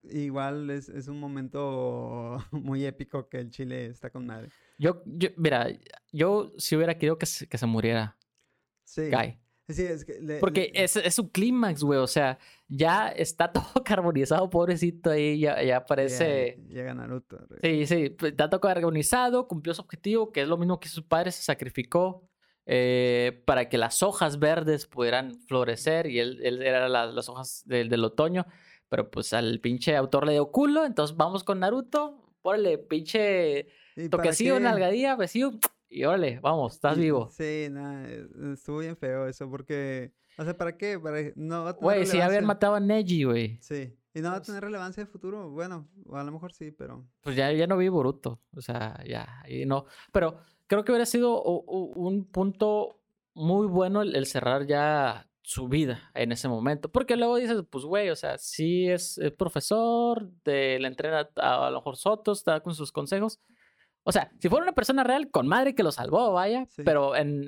Igual 0.03 0.69
es, 0.69 0.87
es 0.89 1.07
un 1.07 1.19
momento 1.19 2.37
muy 2.51 2.85
épico 2.85 3.27
que 3.27 3.39
el 3.39 3.49
Chile 3.49 3.87
está 3.87 4.09
con 4.09 4.25
madre. 4.25 4.49
Yo, 4.77 5.03
yo 5.05 5.29
mira, 5.35 5.67
yo 6.11 6.53
si 6.57 6.75
hubiera 6.75 6.95
querido 6.95 7.17
que 7.17 7.25
se, 7.25 7.47
que 7.47 7.57
se 7.57 7.65
muriera. 7.65 8.17
Sí. 8.85 9.11
Sí, 9.69 9.83
es 9.83 10.03
que 10.03 10.37
Porque 10.39 10.71
Es, 10.73 10.95
es, 10.95 11.13
su 11.13 11.31
clímax, 11.31 11.83
güey. 11.83 11.99
O 11.99 12.07
sea, 12.07 12.39
ya 12.67 13.09
está 13.09 13.51
todo 13.53 13.83
carbonizado, 13.83 14.49
pobrecito 14.49 15.11
ahí. 15.11 15.39
Ya, 15.39 15.61
ya 15.61 15.85
parece. 15.85 16.59
Llega, 16.67 16.93
Naruto. 16.93 17.37
Sí, 17.61 17.85
sí. 17.85 18.09
Pues, 18.09 18.31
está 18.31 18.49
todo 18.49 18.61
carbonizado, 18.61 19.47
cumplió 19.47 19.73
su 19.73 19.81
objetivo, 19.81 20.31
que 20.31 20.41
es 20.41 20.47
lo 20.47 20.57
mismo 20.57 20.79
que 20.79 20.89
su 20.89 21.07
padre 21.07 21.31
se 21.31 21.43
sacrificó 21.43 22.27
eh, 22.65 23.43
para 23.45 23.69
que 23.69 23.77
las 23.77 24.01
hojas 24.01 24.39
verdes 24.39 24.87
pudieran 24.87 25.39
florecer. 25.47 26.07
Y 26.07 26.19
él, 26.19 26.39
él 26.43 26.61
era 26.63 26.89
las 26.89 27.29
hojas 27.29 27.63
del, 27.65 27.89
del 27.89 28.03
otoño. 28.03 28.47
Pero 28.89 29.11
pues 29.11 29.33
al 29.33 29.59
pinche 29.59 29.95
autor 29.95 30.25
le 30.25 30.33
dio 30.33 30.51
culo. 30.51 30.83
Entonces 30.83 31.15
vamos 31.15 31.43
con 31.43 31.59
Naruto. 31.59 32.25
Ponle 32.41 32.77
pinche 32.79 33.67
toquecillo, 34.09 34.59
nalgadía, 34.59 35.15
besío 35.15 35.59
y 35.89 36.03
órale, 36.03 36.39
vamos, 36.41 36.75
estás 36.75 36.97
vivo. 36.97 37.29
Sí, 37.31 37.67
nada, 37.71 38.07
eh, 38.07 38.27
estuvo 38.53 38.79
bien 38.79 38.95
feo 38.95 39.27
eso, 39.27 39.49
porque, 39.49 40.13
o 40.37 40.43
sea, 40.43 40.55
¿para 40.55 40.77
qué? 40.77 40.99
Para, 40.99 41.19
no 41.35 41.73
Güey, 41.73 42.05
si 42.05 42.21
habían 42.21 42.45
matado 42.45 42.75
a 42.75 42.79
Neji, 42.79 43.23
güey. 43.23 43.57
Sí, 43.61 43.97
y 44.13 44.21
no 44.21 44.29
va 44.29 44.37
a 44.37 44.41
tener 44.41 44.63
relevancia 44.63 45.03
de 45.03 45.09
futuro, 45.09 45.49
bueno, 45.49 45.87
a 46.13 46.23
lo 46.23 46.31
mejor 46.31 46.53
sí, 46.53 46.71
pero... 46.71 47.05
Pues 47.21 47.35
ya, 47.35 47.51
ya 47.51 47.67
no 47.67 47.77
vi 47.77 47.89
Boruto, 47.89 48.39
o 48.55 48.61
sea, 48.61 49.03
ya, 49.07 49.43
y 49.47 49.65
no, 49.65 49.85
pero 50.11 50.37
creo 50.67 50.83
que 50.83 50.91
hubiera 50.91 51.05
sido 51.05 51.41
un 51.41 52.25
punto 52.25 52.99
muy 53.33 53.67
bueno 53.67 54.01
el, 54.01 54.25
cerrar 54.25 54.67
ya 54.67 55.27
su 55.41 55.67
vida 55.67 56.11
en 56.13 56.31
ese 56.31 56.47
momento. 56.47 56.89
Porque 56.89 57.15
luego 57.15 57.37
dices, 57.37 57.63
pues, 57.69 57.85
güey, 57.85 58.09
o 58.09 58.15
sea, 58.15 58.37
sí 58.37 58.87
es, 58.87 59.17
el 59.17 59.33
profesor, 59.33 60.29
de, 60.43 60.77
le 60.79 60.87
entrena 60.87 61.29
a, 61.37 61.67
a, 61.67 61.71
lo 61.71 61.77
mejor 61.77 61.97
Soto, 61.97 62.33
está 62.33 62.59
con 62.59 62.75
sus 62.75 62.91
consejos, 62.91 63.39
o 64.09 64.11
sea, 64.11 64.31
si 64.39 64.49
fuera 64.49 64.63
una 64.63 64.73
persona 64.73 65.03
real, 65.03 65.29
con 65.29 65.47
madre 65.47 65.75
que 65.75 65.83
lo 65.83 65.91
salvó, 65.91 66.33
vaya. 66.33 66.67
Pero 66.83 67.15
en, 67.15 67.45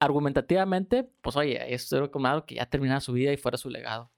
argumentativamente, 0.00 1.04
pues 1.20 1.36
oye, 1.36 1.74
eso 1.74 1.98
era 1.98 2.08
como 2.08 2.28
algo 2.28 2.46
que 2.46 2.54
ya 2.54 2.64
terminara 2.64 3.00
su 3.00 3.12
vida 3.12 3.30
y 3.30 3.36
fuera 3.36 3.58
su 3.58 3.68
legado. 3.68 4.10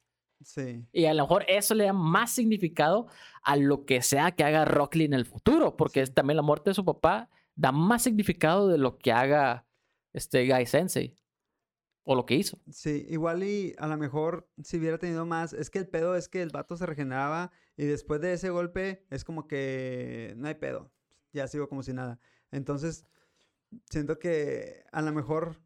Sí. 0.45 0.87
Y 0.93 1.07
a 1.07 1.15
lo 1.15 1.25
mejor 1.25 1.45
eso 1.49 1.75
le 1.75 1.87
da 1.87 1.93
más 1.93 2.31
significado 2.31 3.09
a 3.43 3.57
lo 3.57 3.85
que 3.87 4.03
sea 4.03 4.31
que 4.31 4.45
haga 4.45 4.65
Rockley 4.65 5.05
en 5.07 5.15
el 5.15 5.25
futuro, 5.25 5.77
porque 5.77 6.07
también 6.07 6.37
la 6.37 6.43
muerte 6.43 6.71
de 6.71 6.75
su 6.75 6.85
papá 6.85 7.29
da 7.57 7.73
más 7.73 8.05
significado 8.05 8.69
de 8.69 8.79
lo 8.79 8.99
que 8.99 9.11
haga 9.11 9.67
este 10.13 10.47
Guy 10.47 10.67
Sensei. 10.67 11.17
O 12.05 12.15
lo 12.15 12.25
que 12.25 12.35
hizo. 12.35 12.61
Sí, 12.71 13.05
igual 13.09 13.43
y 13.43 13.75
a 13.79 13.89
lo 13.89 13.97
mejor 13.97 14.49
si 14.63 14.77
hubiera 14.79 14.99
tenido 14.99 15.27
más. 15.27 15.53
Es 15.53 15.71
que 15.71 15.81
el 15.81 15.89
pedo 15.89 16.15
es 16.15 16.29
que 16.29 16.43
el 16.43 16.51
vato 16.51 16.77
se 16.77 16.87
regeneraba 16.87 17.51
y 17.77 17.85
después 17.85 18.21
de 18.21 18.33
ese 18.33 18.51
golpe 18.51 19.05
es 19.11 19.25
como 19.25 19.49
que 19.49 20.35
no 20.37 20.47
hay 20.47 20.55
pedo 20.55 20.93
ya 21.33 21.49
sigo 21.49 21.69
como 21.69 21.83
si 21.83 21.93
nada. 21.93 22.21
Entonces, 22.51 23.07
siento 23.91 24.19
que 24.19 24.85
a 24.93 25.03
lo 25.03 25.13
mejor, 25.13 25.57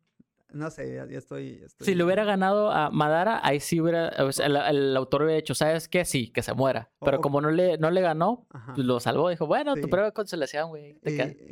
no 0.53 0.71
sé, 0.71 0.95
ya, 0.95 1.19
estoy, 1.19 1.65
Si 1.81 1.95
le 1.95 2.05
hubiera 2.05 2.25
ganado 2.25 2.71
a 2.71 2.91
Madara, 2.91 3.41
ahí 3.43 3.61
sí 3.61 3.81
hubiera, 3.81 4.09
el, 4.09 4.97
autor 4.97 5.23
hubiera 5.23 5.37
dicho, 5.37 5.55
¿sabes 5.55 5.89
qué? 5.89 6.05
Sí, 6.05 6.31
que 6.31 6.43
se 6.43 6.55
muera. 6.55 6.91
Pero 7.01 7.21
como 7.21 7.41
no 7.41 7.51
le, 7.51 7.79
no 7.79 7.91
le 7.91 8.01
ganó, 8.01 8.47
pues 8.75 8.87
lo 8.87 9.01
salvó. 9.01 9.29
Dijo, 9.29 9.47
bueno, 9.47 9.75
tu 9.75 9.89
prueba 9.89 10.07
de 10.07 10.13
consolación, 10.13 10.69
güey. 10.69 10.99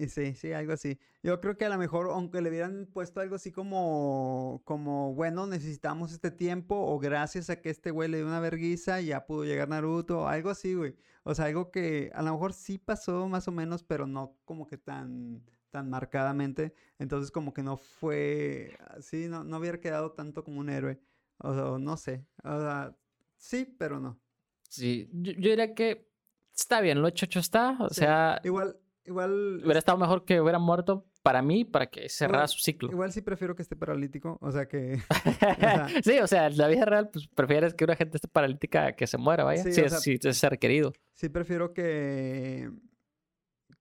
sí, 0.09 0.35
sí, 0.35 0.53
algo 0.53 0.73
así. 0.73 0.99
Yo 1.23 1.41
creo 1.41 1.57
que 1.57 1.65
a 1.65 1.69
lo 1.69 1.79
mejor, 1.79 2.11
aunque 2.11 2.41
le 2.41 2.51
hubieran 2.51 2.87
puesto 2.93 3.21
algo 3.21 3.37
así 3.37 3.51
como, 3.51 4.63
como, 4.65 5.15
bueno, 5.15 5.47
necesitamos 5.47 6.13
este 6.13 6.31
tiempo, 6.31 6.77
o 6.77 6.99
gracias 6.99 7.51
a 7.51 7.61
que 7.61 7.71
este 7.71 7.91
güey 7.91 8.09
le 8.09 8.19
dio 8.19 8.27
una 8.27 8.41
verguiza, 8.41 9.01
ya 9.01 9.27
pudo 9.27 9.45
llegar 9.45 9.69
Naruto, 9.69 10.29
algo 10.29 10.51
así, 10.51 10.75
güey. 10.75 10.95
O 11.25 11.35
sea, 11.35 11.47
algo 11.47 11.71
que 11.71 12.11
a 12.15 12.23
lo 12.23 12.33
mejor 12.33 12.53
sí 12.53 12.79
pasó 12.79 13.27
más 13.29 13.49
o 13.49 13.53
menos, 13.53 13.83
pero 13.83 14.07
no 14.07 14.37
como 14.45 14.67
que 14.67 14.77
tan, 14.77 15.43
tan 15.75 15.91
marcadamente. 15.91 16.73
Entonces 17.01 17.33
como 17.33 17.53
que 17.53 17.65
no 17.65 17.77
fue, 17.77 18.79
sí, 19.01 19.27
no, 19.27 19.43
no 19.43 19.59
hubiera 19.59 19.81
quedado 19.81 20.13
tanto 20.13 20.45
como 20.45 20.61
un 20.61 20.71
héroe. 20.71 21.01
O 21.39 21.53
sea, 21.53 21.65
no 21.81 21.97
sé. 21.97 22.25
O 22.45 22.61
sea, 22.61 22.97
sí, 23.37 23.75
pero 23.77 23.99
no. 23.99 24.21
Sí, 24.69 25.11
yo, 25.13 25.33
diría 25.33 25.75
que 25.75 26.09
está 26.55 26.81
bien, 26.81 27.03
lo 27.03 27.09
hecho, 27.09 27.27
hecho 27.27 27.41
está. 27.41 27.77
O 27.81 27.89
sea... 27.89 28.41
Igual, 28.45 28.77
igual... 29.05 29.63
Hubiera 29.65 29.81
estado 29.81 29.99
mejor 29.99 30.25
que 30.25 30.41
hubiera 30.41 30.61
muerto, 30.61 31.09
para 31.25 31.43
mí, 31.43 31.65
para 31.65 31.89
que 31.89 32.09
cerrara 32.09 32.47
su 32.47 32.61
ciclo. 32.61 32.93
Igual 32.93 33.11
sí 33.11 33.21
prefiero 33.21 33.57
que 33.57 33.63
esté 33.63 33.75
paralítico, 33.75 34.39
o 34.41 34.53
sea 34.53 34.69
que... 34.69 35.01
sí, 36.05 36.21
o 36.21 36.29
sea, 36.29 36.47
en 36.47 36.57
la 36.57 36.69
vida 36.69 36.85
real, 36.85 37.11
pues 37.11 37.27
prefieres 37.27 37.75
que 37.75 37.83
una 37.83 37.97
gente 37.97 38.19
esté 38.19 38.29
paralítica 38.29 38.93
que 38.93 39.09
se 39.09 39.19
muera, 39.19 39.43
vaya. 39.43 39.65
Sí, 39.65 39.73
sí, 39.73 40.21
es, 40.23 40.43
requerido. 40.45 40.93
Sí 41.15 41.29
prefiero 41.29 41.75
que... 41.75 42.71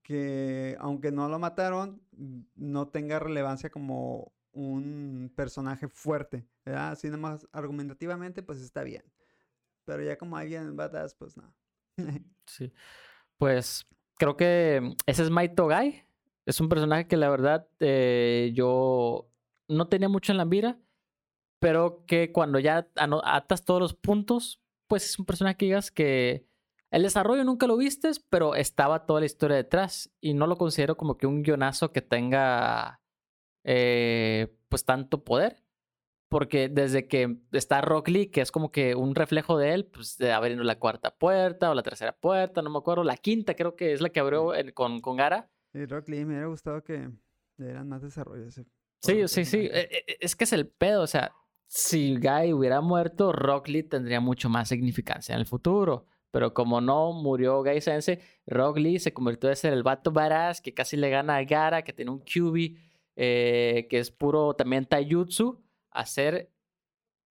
que 0.03 0.77
aunque 0.79 1.11
no 1.11 1.29
lo 1.29 1.39
mataron, 1.39 2.01
no 2.55 2.87
tenga 2.89 3.19
relevancia 3.19 3.69
como 3.69 4.33
un 4.51 5.31
personaje 5.35 5.87
fuerte, 5.87 6.45
¿verdad? 6.65 6.91
Así 6.91 7.09
nomás 7.09 7.47
argumentativamente, 7.51 8.43
pues 8.43 8.59
está 8.59 8.83
bien. 8.83 9.03
Pero 9.85 10.03
ya 10.03 10.17
como 10.17 10.37
alguien 10.37 10.75
badass, 10.75 11.15
pues 11.15 11.35
no. 11.37 11.53
sí. 12.45 12.71
Pues 13.37 13.85
creo 14.17 14.37
que 14.37 14.95
ese 15.05 15.23
es 15.23 15.29
Maito 15.29 15.65
Guy. 15.65 16.03
Es 16.45 16.59
un 16.59 16.69
personaje 16.69 17.07
que 17.07 17.17
la 17.17 17.29
verdad 17.29 17.67
eh, 17.79 18.51
yo 18.53 19.29
no 19.67 19.87
tenía 19.87 20.09
mucho 20.09 20.31
en 20.31 20.37
la 20.37 20.45
mira, 20.45 20.77
pero 21.59 22.03
que 22.05 22.31
cuando 22.31 22.59
ya 22.59 22.89
atas 23.23 23.63
todos 23.63 23.81
los 23.81 23.93
puntos, 23.93 24.61
pues 24.87 25.05
es 25.05 25.17
un 25.17 25.25
personaje 25.25 25.57
que 25.57 25.65
digas 25.65 25.89
que 25.89 26.45
el 26.93 27.01
desarrollo 27.01 27.43
nunca 27.43 27.65
lo 27.65 27.75
vistes, 27.75 28.19
pero 28.19 28.53
estaba 28.53 29.07
toda 29.07 29.19
la 29.19 29.25
historia 29.25 29.57
detrás 29.57 30.11
y 30.21 30.35
no 30.35 30.45
lo 30.45 30.57
considero 30.57 30.95
como 30.95 31.17
que 31.17 31.25
un 31.25 31.41
guionazo 31.41 31.91
que 31.91 32.03
tenga 32.03 33.01
eh, 33.63 34.55
pues 34.69 34.85
tanto 34.85 35.23
poder. 35.23 35.63
Porque 36.29 36.69
desde 36.69 37.07
que 37.07 37.39
está 37.51 37.81
Rock 37.81 38.09
Lee, 38.09 38.27
que 38.27 38.41
es 38.41 38.51
como 38.51 38.71
que 38.71 38.93
un 38.93 39.15
reflejo 39.15 39.57
de 39.57 39.73
él, 39.73 39.85
pues 39.85 40.17
de 40.19 40.33
abriendo 40.33 40.63
la 40.63 40.77
cuarta 40.77 41.15
puerta 41.15 41.71
o 41.71 41.73
la 41.73 41.81
tercera 41.81 42.15
puerta, 42.15 42.61
no 42.61 42.69
me 42.69 42.77
acuerdo, 42.77 43.03
la 43.03 43.17
quinta 43.17 43.55
creo 43.55 43.75
que 43.75 43.93
es 43.93 44.01
la 44.01 44.09
que 44.09 44.19
abrió 44.19 44.51
con, 44.75 45.01
con 45.01 45.17
Gara. 45.17 45.49
Y 45.73 45.85
Rock 45.85 46.09
Lee 46.09 46.25
me 46.25 46.33
hubiera 46.33 46.45
gustado 46.45 46.83
que 46.83 47.09
le 47.57 47.65
dieran 47.65 47.89
más 47.89 48.03
desarrollo 48.03 48.45
ese. 48.45 48.67
Sí, 49.01 49.27
sí, 49.27 49.45
sí. 49.45 49.67
E, 49.71 49.89
e, 50.07 50.17
es 50.19 50.35
que 50.35 50.43
es 50.43 50.53
el 50.53 50.67
pedo, 50.67 51.01
o 51.01 51.07
sea, 51.07 51.33
si 51.65 52.17
Guy 52.17 52.53
hubiera 52.53 52.81
muerto, 52.81 53.31
Rock 53.31 53.67
Lee 53.69 53.81
tendría 53.81 54.19
mucho 54.19 54.47
más 54.47 54.69
significancia 54.69 55.33
en 55.33 55.39
el 55.39 55.47
futuro. 55.47 56.05
Pero 56.33 56.51
como 56.51 56.81
no 56.81 57.13
murió 57.13 57.61
Guy 57.61 57.79
Sense, 57.79 58.19
Rock 58.47 58.79
Lee 58.79 58.97
se 58.97 59.13
convirtió 59.13 59.51
en 59.51 59.55
ser 59.55 59.71
el 59.71 59.83
vato 59.83 60.11
badass 60.11 60.61
que 60.61 60.73
casi 60.73 60.97
le 60.97 61.11
gana 61.11 61.35
a 61.35 61.43
Gara, 61.43 61.83
que 61.83 61.93
tiene 61.93 62.09
un 62.09 62.21
QB, 62.21 62.75
eh, 63.15 63.85
que 63.87 63.99
es 63.99 64.09
puro 64.09 64.55
también 64.55 64.87
taijutsu, 64.87 65.63
a 65.91 66.07
ser 66.07 66.51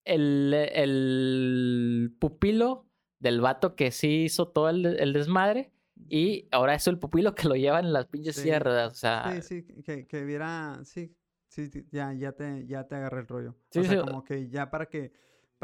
el, 0.05 0.55
el 0.55 2.17
pupilo 2.21 2.87
del 3.19 3.41
vato 3.41 3.75
que 3.75 3.91
sí 3.91 4.27
hizo 4.27 4.47
todo 4.47 4.69
el, 4.69 4.87
el 4.87 5.13
desmadre. 5.13 5.73
Y 6.09 6.47
ahora 6.53 6.75
es 6.75 6.87
el 6.87 7.01
pupilo 7.01 7.35
que 7.35 7.49
lo 7.49 7.57
llevan 7.57 7.87
en 7.87 7.95
las 7.95 8.07
pinches 8.07 8.37
sierras. 8.37 8.93
O 8.93 8.95
sea, 8.95 9.41
sí, 9.43 9.63
sí, 9.63 9.83
que, 9.83 10.07
que 10.07 10.25
viera, 10.25 10.79
sí, 10.85 11.17
Sí, 11.49 11.71
ya, 11.93 12.13
ya 12.13 12.33
te, 12.33 12.67
ya 12.67 12.85
te 12.89 12.97
agarré 12.97 13.21
el 13.21 13.29
rollo. 13.29 13.57
Sí, 13.71 13.79
o 13.79 13.85
sea, 13.85 14.01
como 14.03 14.25
que 14.25 14.49
ya 14.49 14.71
para 14.71 14.87
que, 14.87 15.13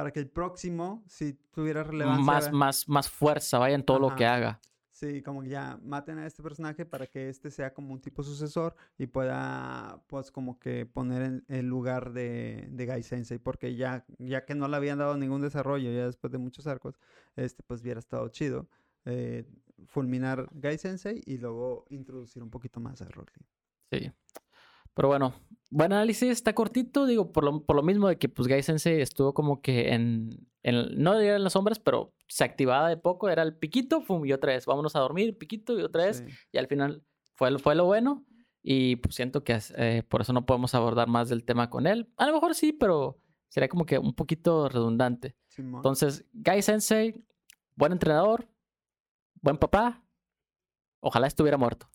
para 0.01 0.13
que 0.13 0.21
el 0.21 0.31
próximo, 0.31 1.05
si 1.07 1.35
tuviera 1.53 1.85
relevancia. 1.85 2.25
Más, 2.25 2.51
más, 2.51 2.89
más 2.89 3.11
fuerza, 3.11 3.59
vaya 3.59 3.75
en 3.75 3.85
todo 3.85 3.99
lo 3.99 4.17
que 4.17 4.25
haga. 4.25 4.59
Sí, 4.93 5.21
como 5.21 5.43
que 5.43 5.51
ya 5.51 5.79
maten 5.83 6.17
a 6.17 6.27
este 6.27 6.43
personaje 6.43 6.87
para 6.87 7.07
que 7.07 7.29
este 7.29 7.51
sea 7.51 7.75
como 7.75 7.93
un 7.93 8.01
tipo 8.01 8.23
sucesor 8.23 8.75
y 8.97 9.09
pueda, 9.09 10.03
pues, 10.07 10.31
como 10.31 10.59
que 10.59 10.87
poner 10.87 11.21
en 11.21 11.45
el 11.49 11.67
lugar 11.67 12.15
de, 12.15 12.67
de 12.71 12.87
Gai 12.87 13.03
Sensei, 13.03 13.39
porque 13.39 13.77
ya, 13.77 14.07
ya 14.17 14.47
que 14.47 14.55
no 14.55 14.69
le 14.69 14.77
habían 14.79 14.97
dado 14.97 15.19
ningún 15.19 15.43
desarrollo, 15.43 15.93
ya 15.93 16.07
después 16.07 16.33
de 16.33 16.39
muchos 16.39 16.67
arcos, 16.67 16.99
este, 17.37 17.63
pues 17.67 17.83
hubiera 17.83 18.01
estado 18.01 18.27
chido 18.29 18.71
eh, 19.05 19.45
fulminar 19.85 20.49
Gai 20.53 20.79
Sensei 20.79 21.21
y 21.27 21.37
luego 21.37 21.85
introducir 21.91 22.43
un 22.43 22.49
poquito 22.49 22.81
más 22.81 23.03
a 23.03 23.05
Rocky. 23.05 23.45
Sí. 23.93 24.11
Pero 25.01 25.09
bueno, 25.09 25.33
buen 25.71 25.95
análisis, 25.95 26.29
está 26.29 26.55
cortito, 26.55 27.07
digo, 27.07 27.33
por 27.33 27.43
lo, 27.43 27.65
por 27.65 27.75
lo 27.75 27.83
mismo 27.83 28.07
de 28.09 28.19
que 28.19 28.29
pues 28.29 28.47
Gai 28.47 28.63
Sensei 28.63 29.01
estuvo 29.01 29.33
como 29.33 29.63
que 29.63 29.95
en, 29.95 30.47
en 30.63 31.03
no 31.03 31.17
diría 31.17 31.37
en 31.37 31.43
las 31.43 31.55
sombras, 31.55 31.79
pero 31.79 32.13
se 32.29 32.45
activaba 32.45 32.87
de 32.91 32.99
poco, 32.99 33.31
era 33.31 33.43
el 33.43 33.57
piquito, 33.57 34.03
fum, 34.03 34.27
y 34.27 34.35
otra 34.35 34.53
vez, 34.53 34.67
vámonos 34.67 34.97
a 34.97 35.01
dormir, 35.01 35.39
piquito, 35.39 35.81
y 35.81 35.83
otra 35.85 36.05
vez, 36.05 36.23
y 36.53 36.59
al 36.59 36.67
final 36.67 37.03
fue, 37.33 37.59
fue 37.59 37.75
lo 37.77 37.87
bueno, 37.87 38.27
y 38.63 38.97
pues 38.97 39.15
siento 39.15 39.43
que 39.43 39.59
eh, 39.79 40.03
por 40.07 40.21
eso 40.21 40.35
no 40.35 40.45
podemos 40.45 40.75
abordar 40.75 41.09
más 41.09 41.31
del 41.31 41.45
tema 41.45 41.71
con 41.71 41.87
él. 41.87 42.13
A 42.19 42.27
lo 42.27 42.35
mejor 42.35 42.55
sí, 42.55 42.75
pero 42.75 43.19
sería 43.49 43.71
como 43.71 43.87
que 43.87 43.99
un 43.99 44.13
poquito 44.13 44.69
redundante. 44.69 45.35
Entonces, 45.57 46.27
Gai 46.35 46.61
Sensei, 46.61 47.25
buen 47.75 47.93
entrenador, 47.93 48.47
buen 49.41 49.57
papá, 49.57 50.05
ojalá 51.01 51.27
estuviera 51.27 51.57
muerto. 51.57 51.89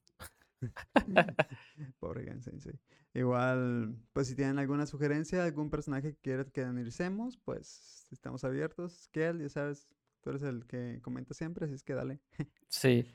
Pobre 2.00 2.42
Sensei. 2.42 2.80
Igual, 3.14 3.96
pues 4.14 4.28
si 4.28 4.36
tienen 4.36 4.60
alguna 4.60 4.86
sugerencia, 4.86 5.44
algún 5.44 5.70
personaje 5.70 6.14
que 6.14 6.22
quieran 6.22 6.52
que 6.52 6.62
analicemos, 6.62 7.38
pues 7.38 8.08
estamos 8.12 8.44
abiertos. 8.44 9.10
Kiel, 9.12 9.42
ya 9.42 9.50
sabes, 9.50 9.88
tú 10.22 10.32
eres 10.32 10.44
el 10.44 10.66
que 10.68 11.00
comenta 11.02 11.34
siempre, 11.34 11.66
así 11.66 11.76
es 11.76 11.84
que 11.84 11.94
dale. 11.94 12.20
Sí. 12.68 13.06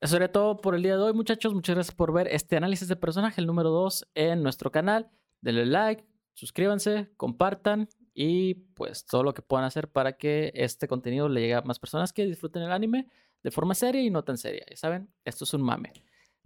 Eso 0.00 0.12
sería 0.12 0.30
todo 0.30 0.60
por 0.60 0.74
el 0.74 0.82
día 0.82 0.96
de 0.96 1.02
hoy, 1.02 1.14
muchachos. 1.14 1.54
Muchas 1.54 1.76
gracias 1.76 1.94
por 1.94 2.12
ver 2.12 2.28
este 2.28 2.56
análisis 2.56 2.88
de 2.88 2.96
personaje, 2.96 3.40
el 3.40 3.46
número 3.46 3.70
2, 3.70 4.08
en 4.14 4.42
nuestro 4.42 4.70
canal. 4.70 5.10
Denle 5.40 5.64
like, 5.64 6.04
suscríbanse, 6.34 7.08
compartan 7.16 7.88
y 8.12 8.54
pues 8.54 9.06
todo 9.06 9.22
lo 9.22 9.32
que 9.32 9.42
puedan 9.42 9.64
hacer 9.64 9.88
para 9.88 10.16
que 10.16 10.50
este 10.54 10.88
contenido 10.88 11.28
le 11.28 11.40
llegue 11.40 11.54
a 11.54 11.62
más 11.62 11.78
personas 11.78 12.12
que 12.12 12.26
disfruten 12.26 12.62
el 12.62 12.72
anime 12.72 13.08
de 13.42 13.50
forma 13.50 13.74
seria 13.74 14.02
y 14.02 14.10
no 14.10 14.24
tan 14.24 14.38
seria. 14.38 14.64
Ya 14.68 14.76
saben, 14.76 15.08
esto 15.24 15.44
es 15.44 15.54
un 15.54 15.62
mame. 15.62 15.92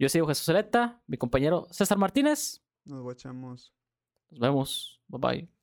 Yo 0.01 0.09
soy 0.09 0.25
Jesús 0.25 0.47
Zeleta, 0.47 0.99
mi 1.05 1.15
compañero 1.15 1.67
César 1.69 1.95
Martínez. 1.95 2.59
Nos 2.85 3.03
guachamos. 3.03 3.71
Nos 4.31 4.39
vemos. 4.39 4.99
Bye 5.07 5.19
bye. 5.19 5.60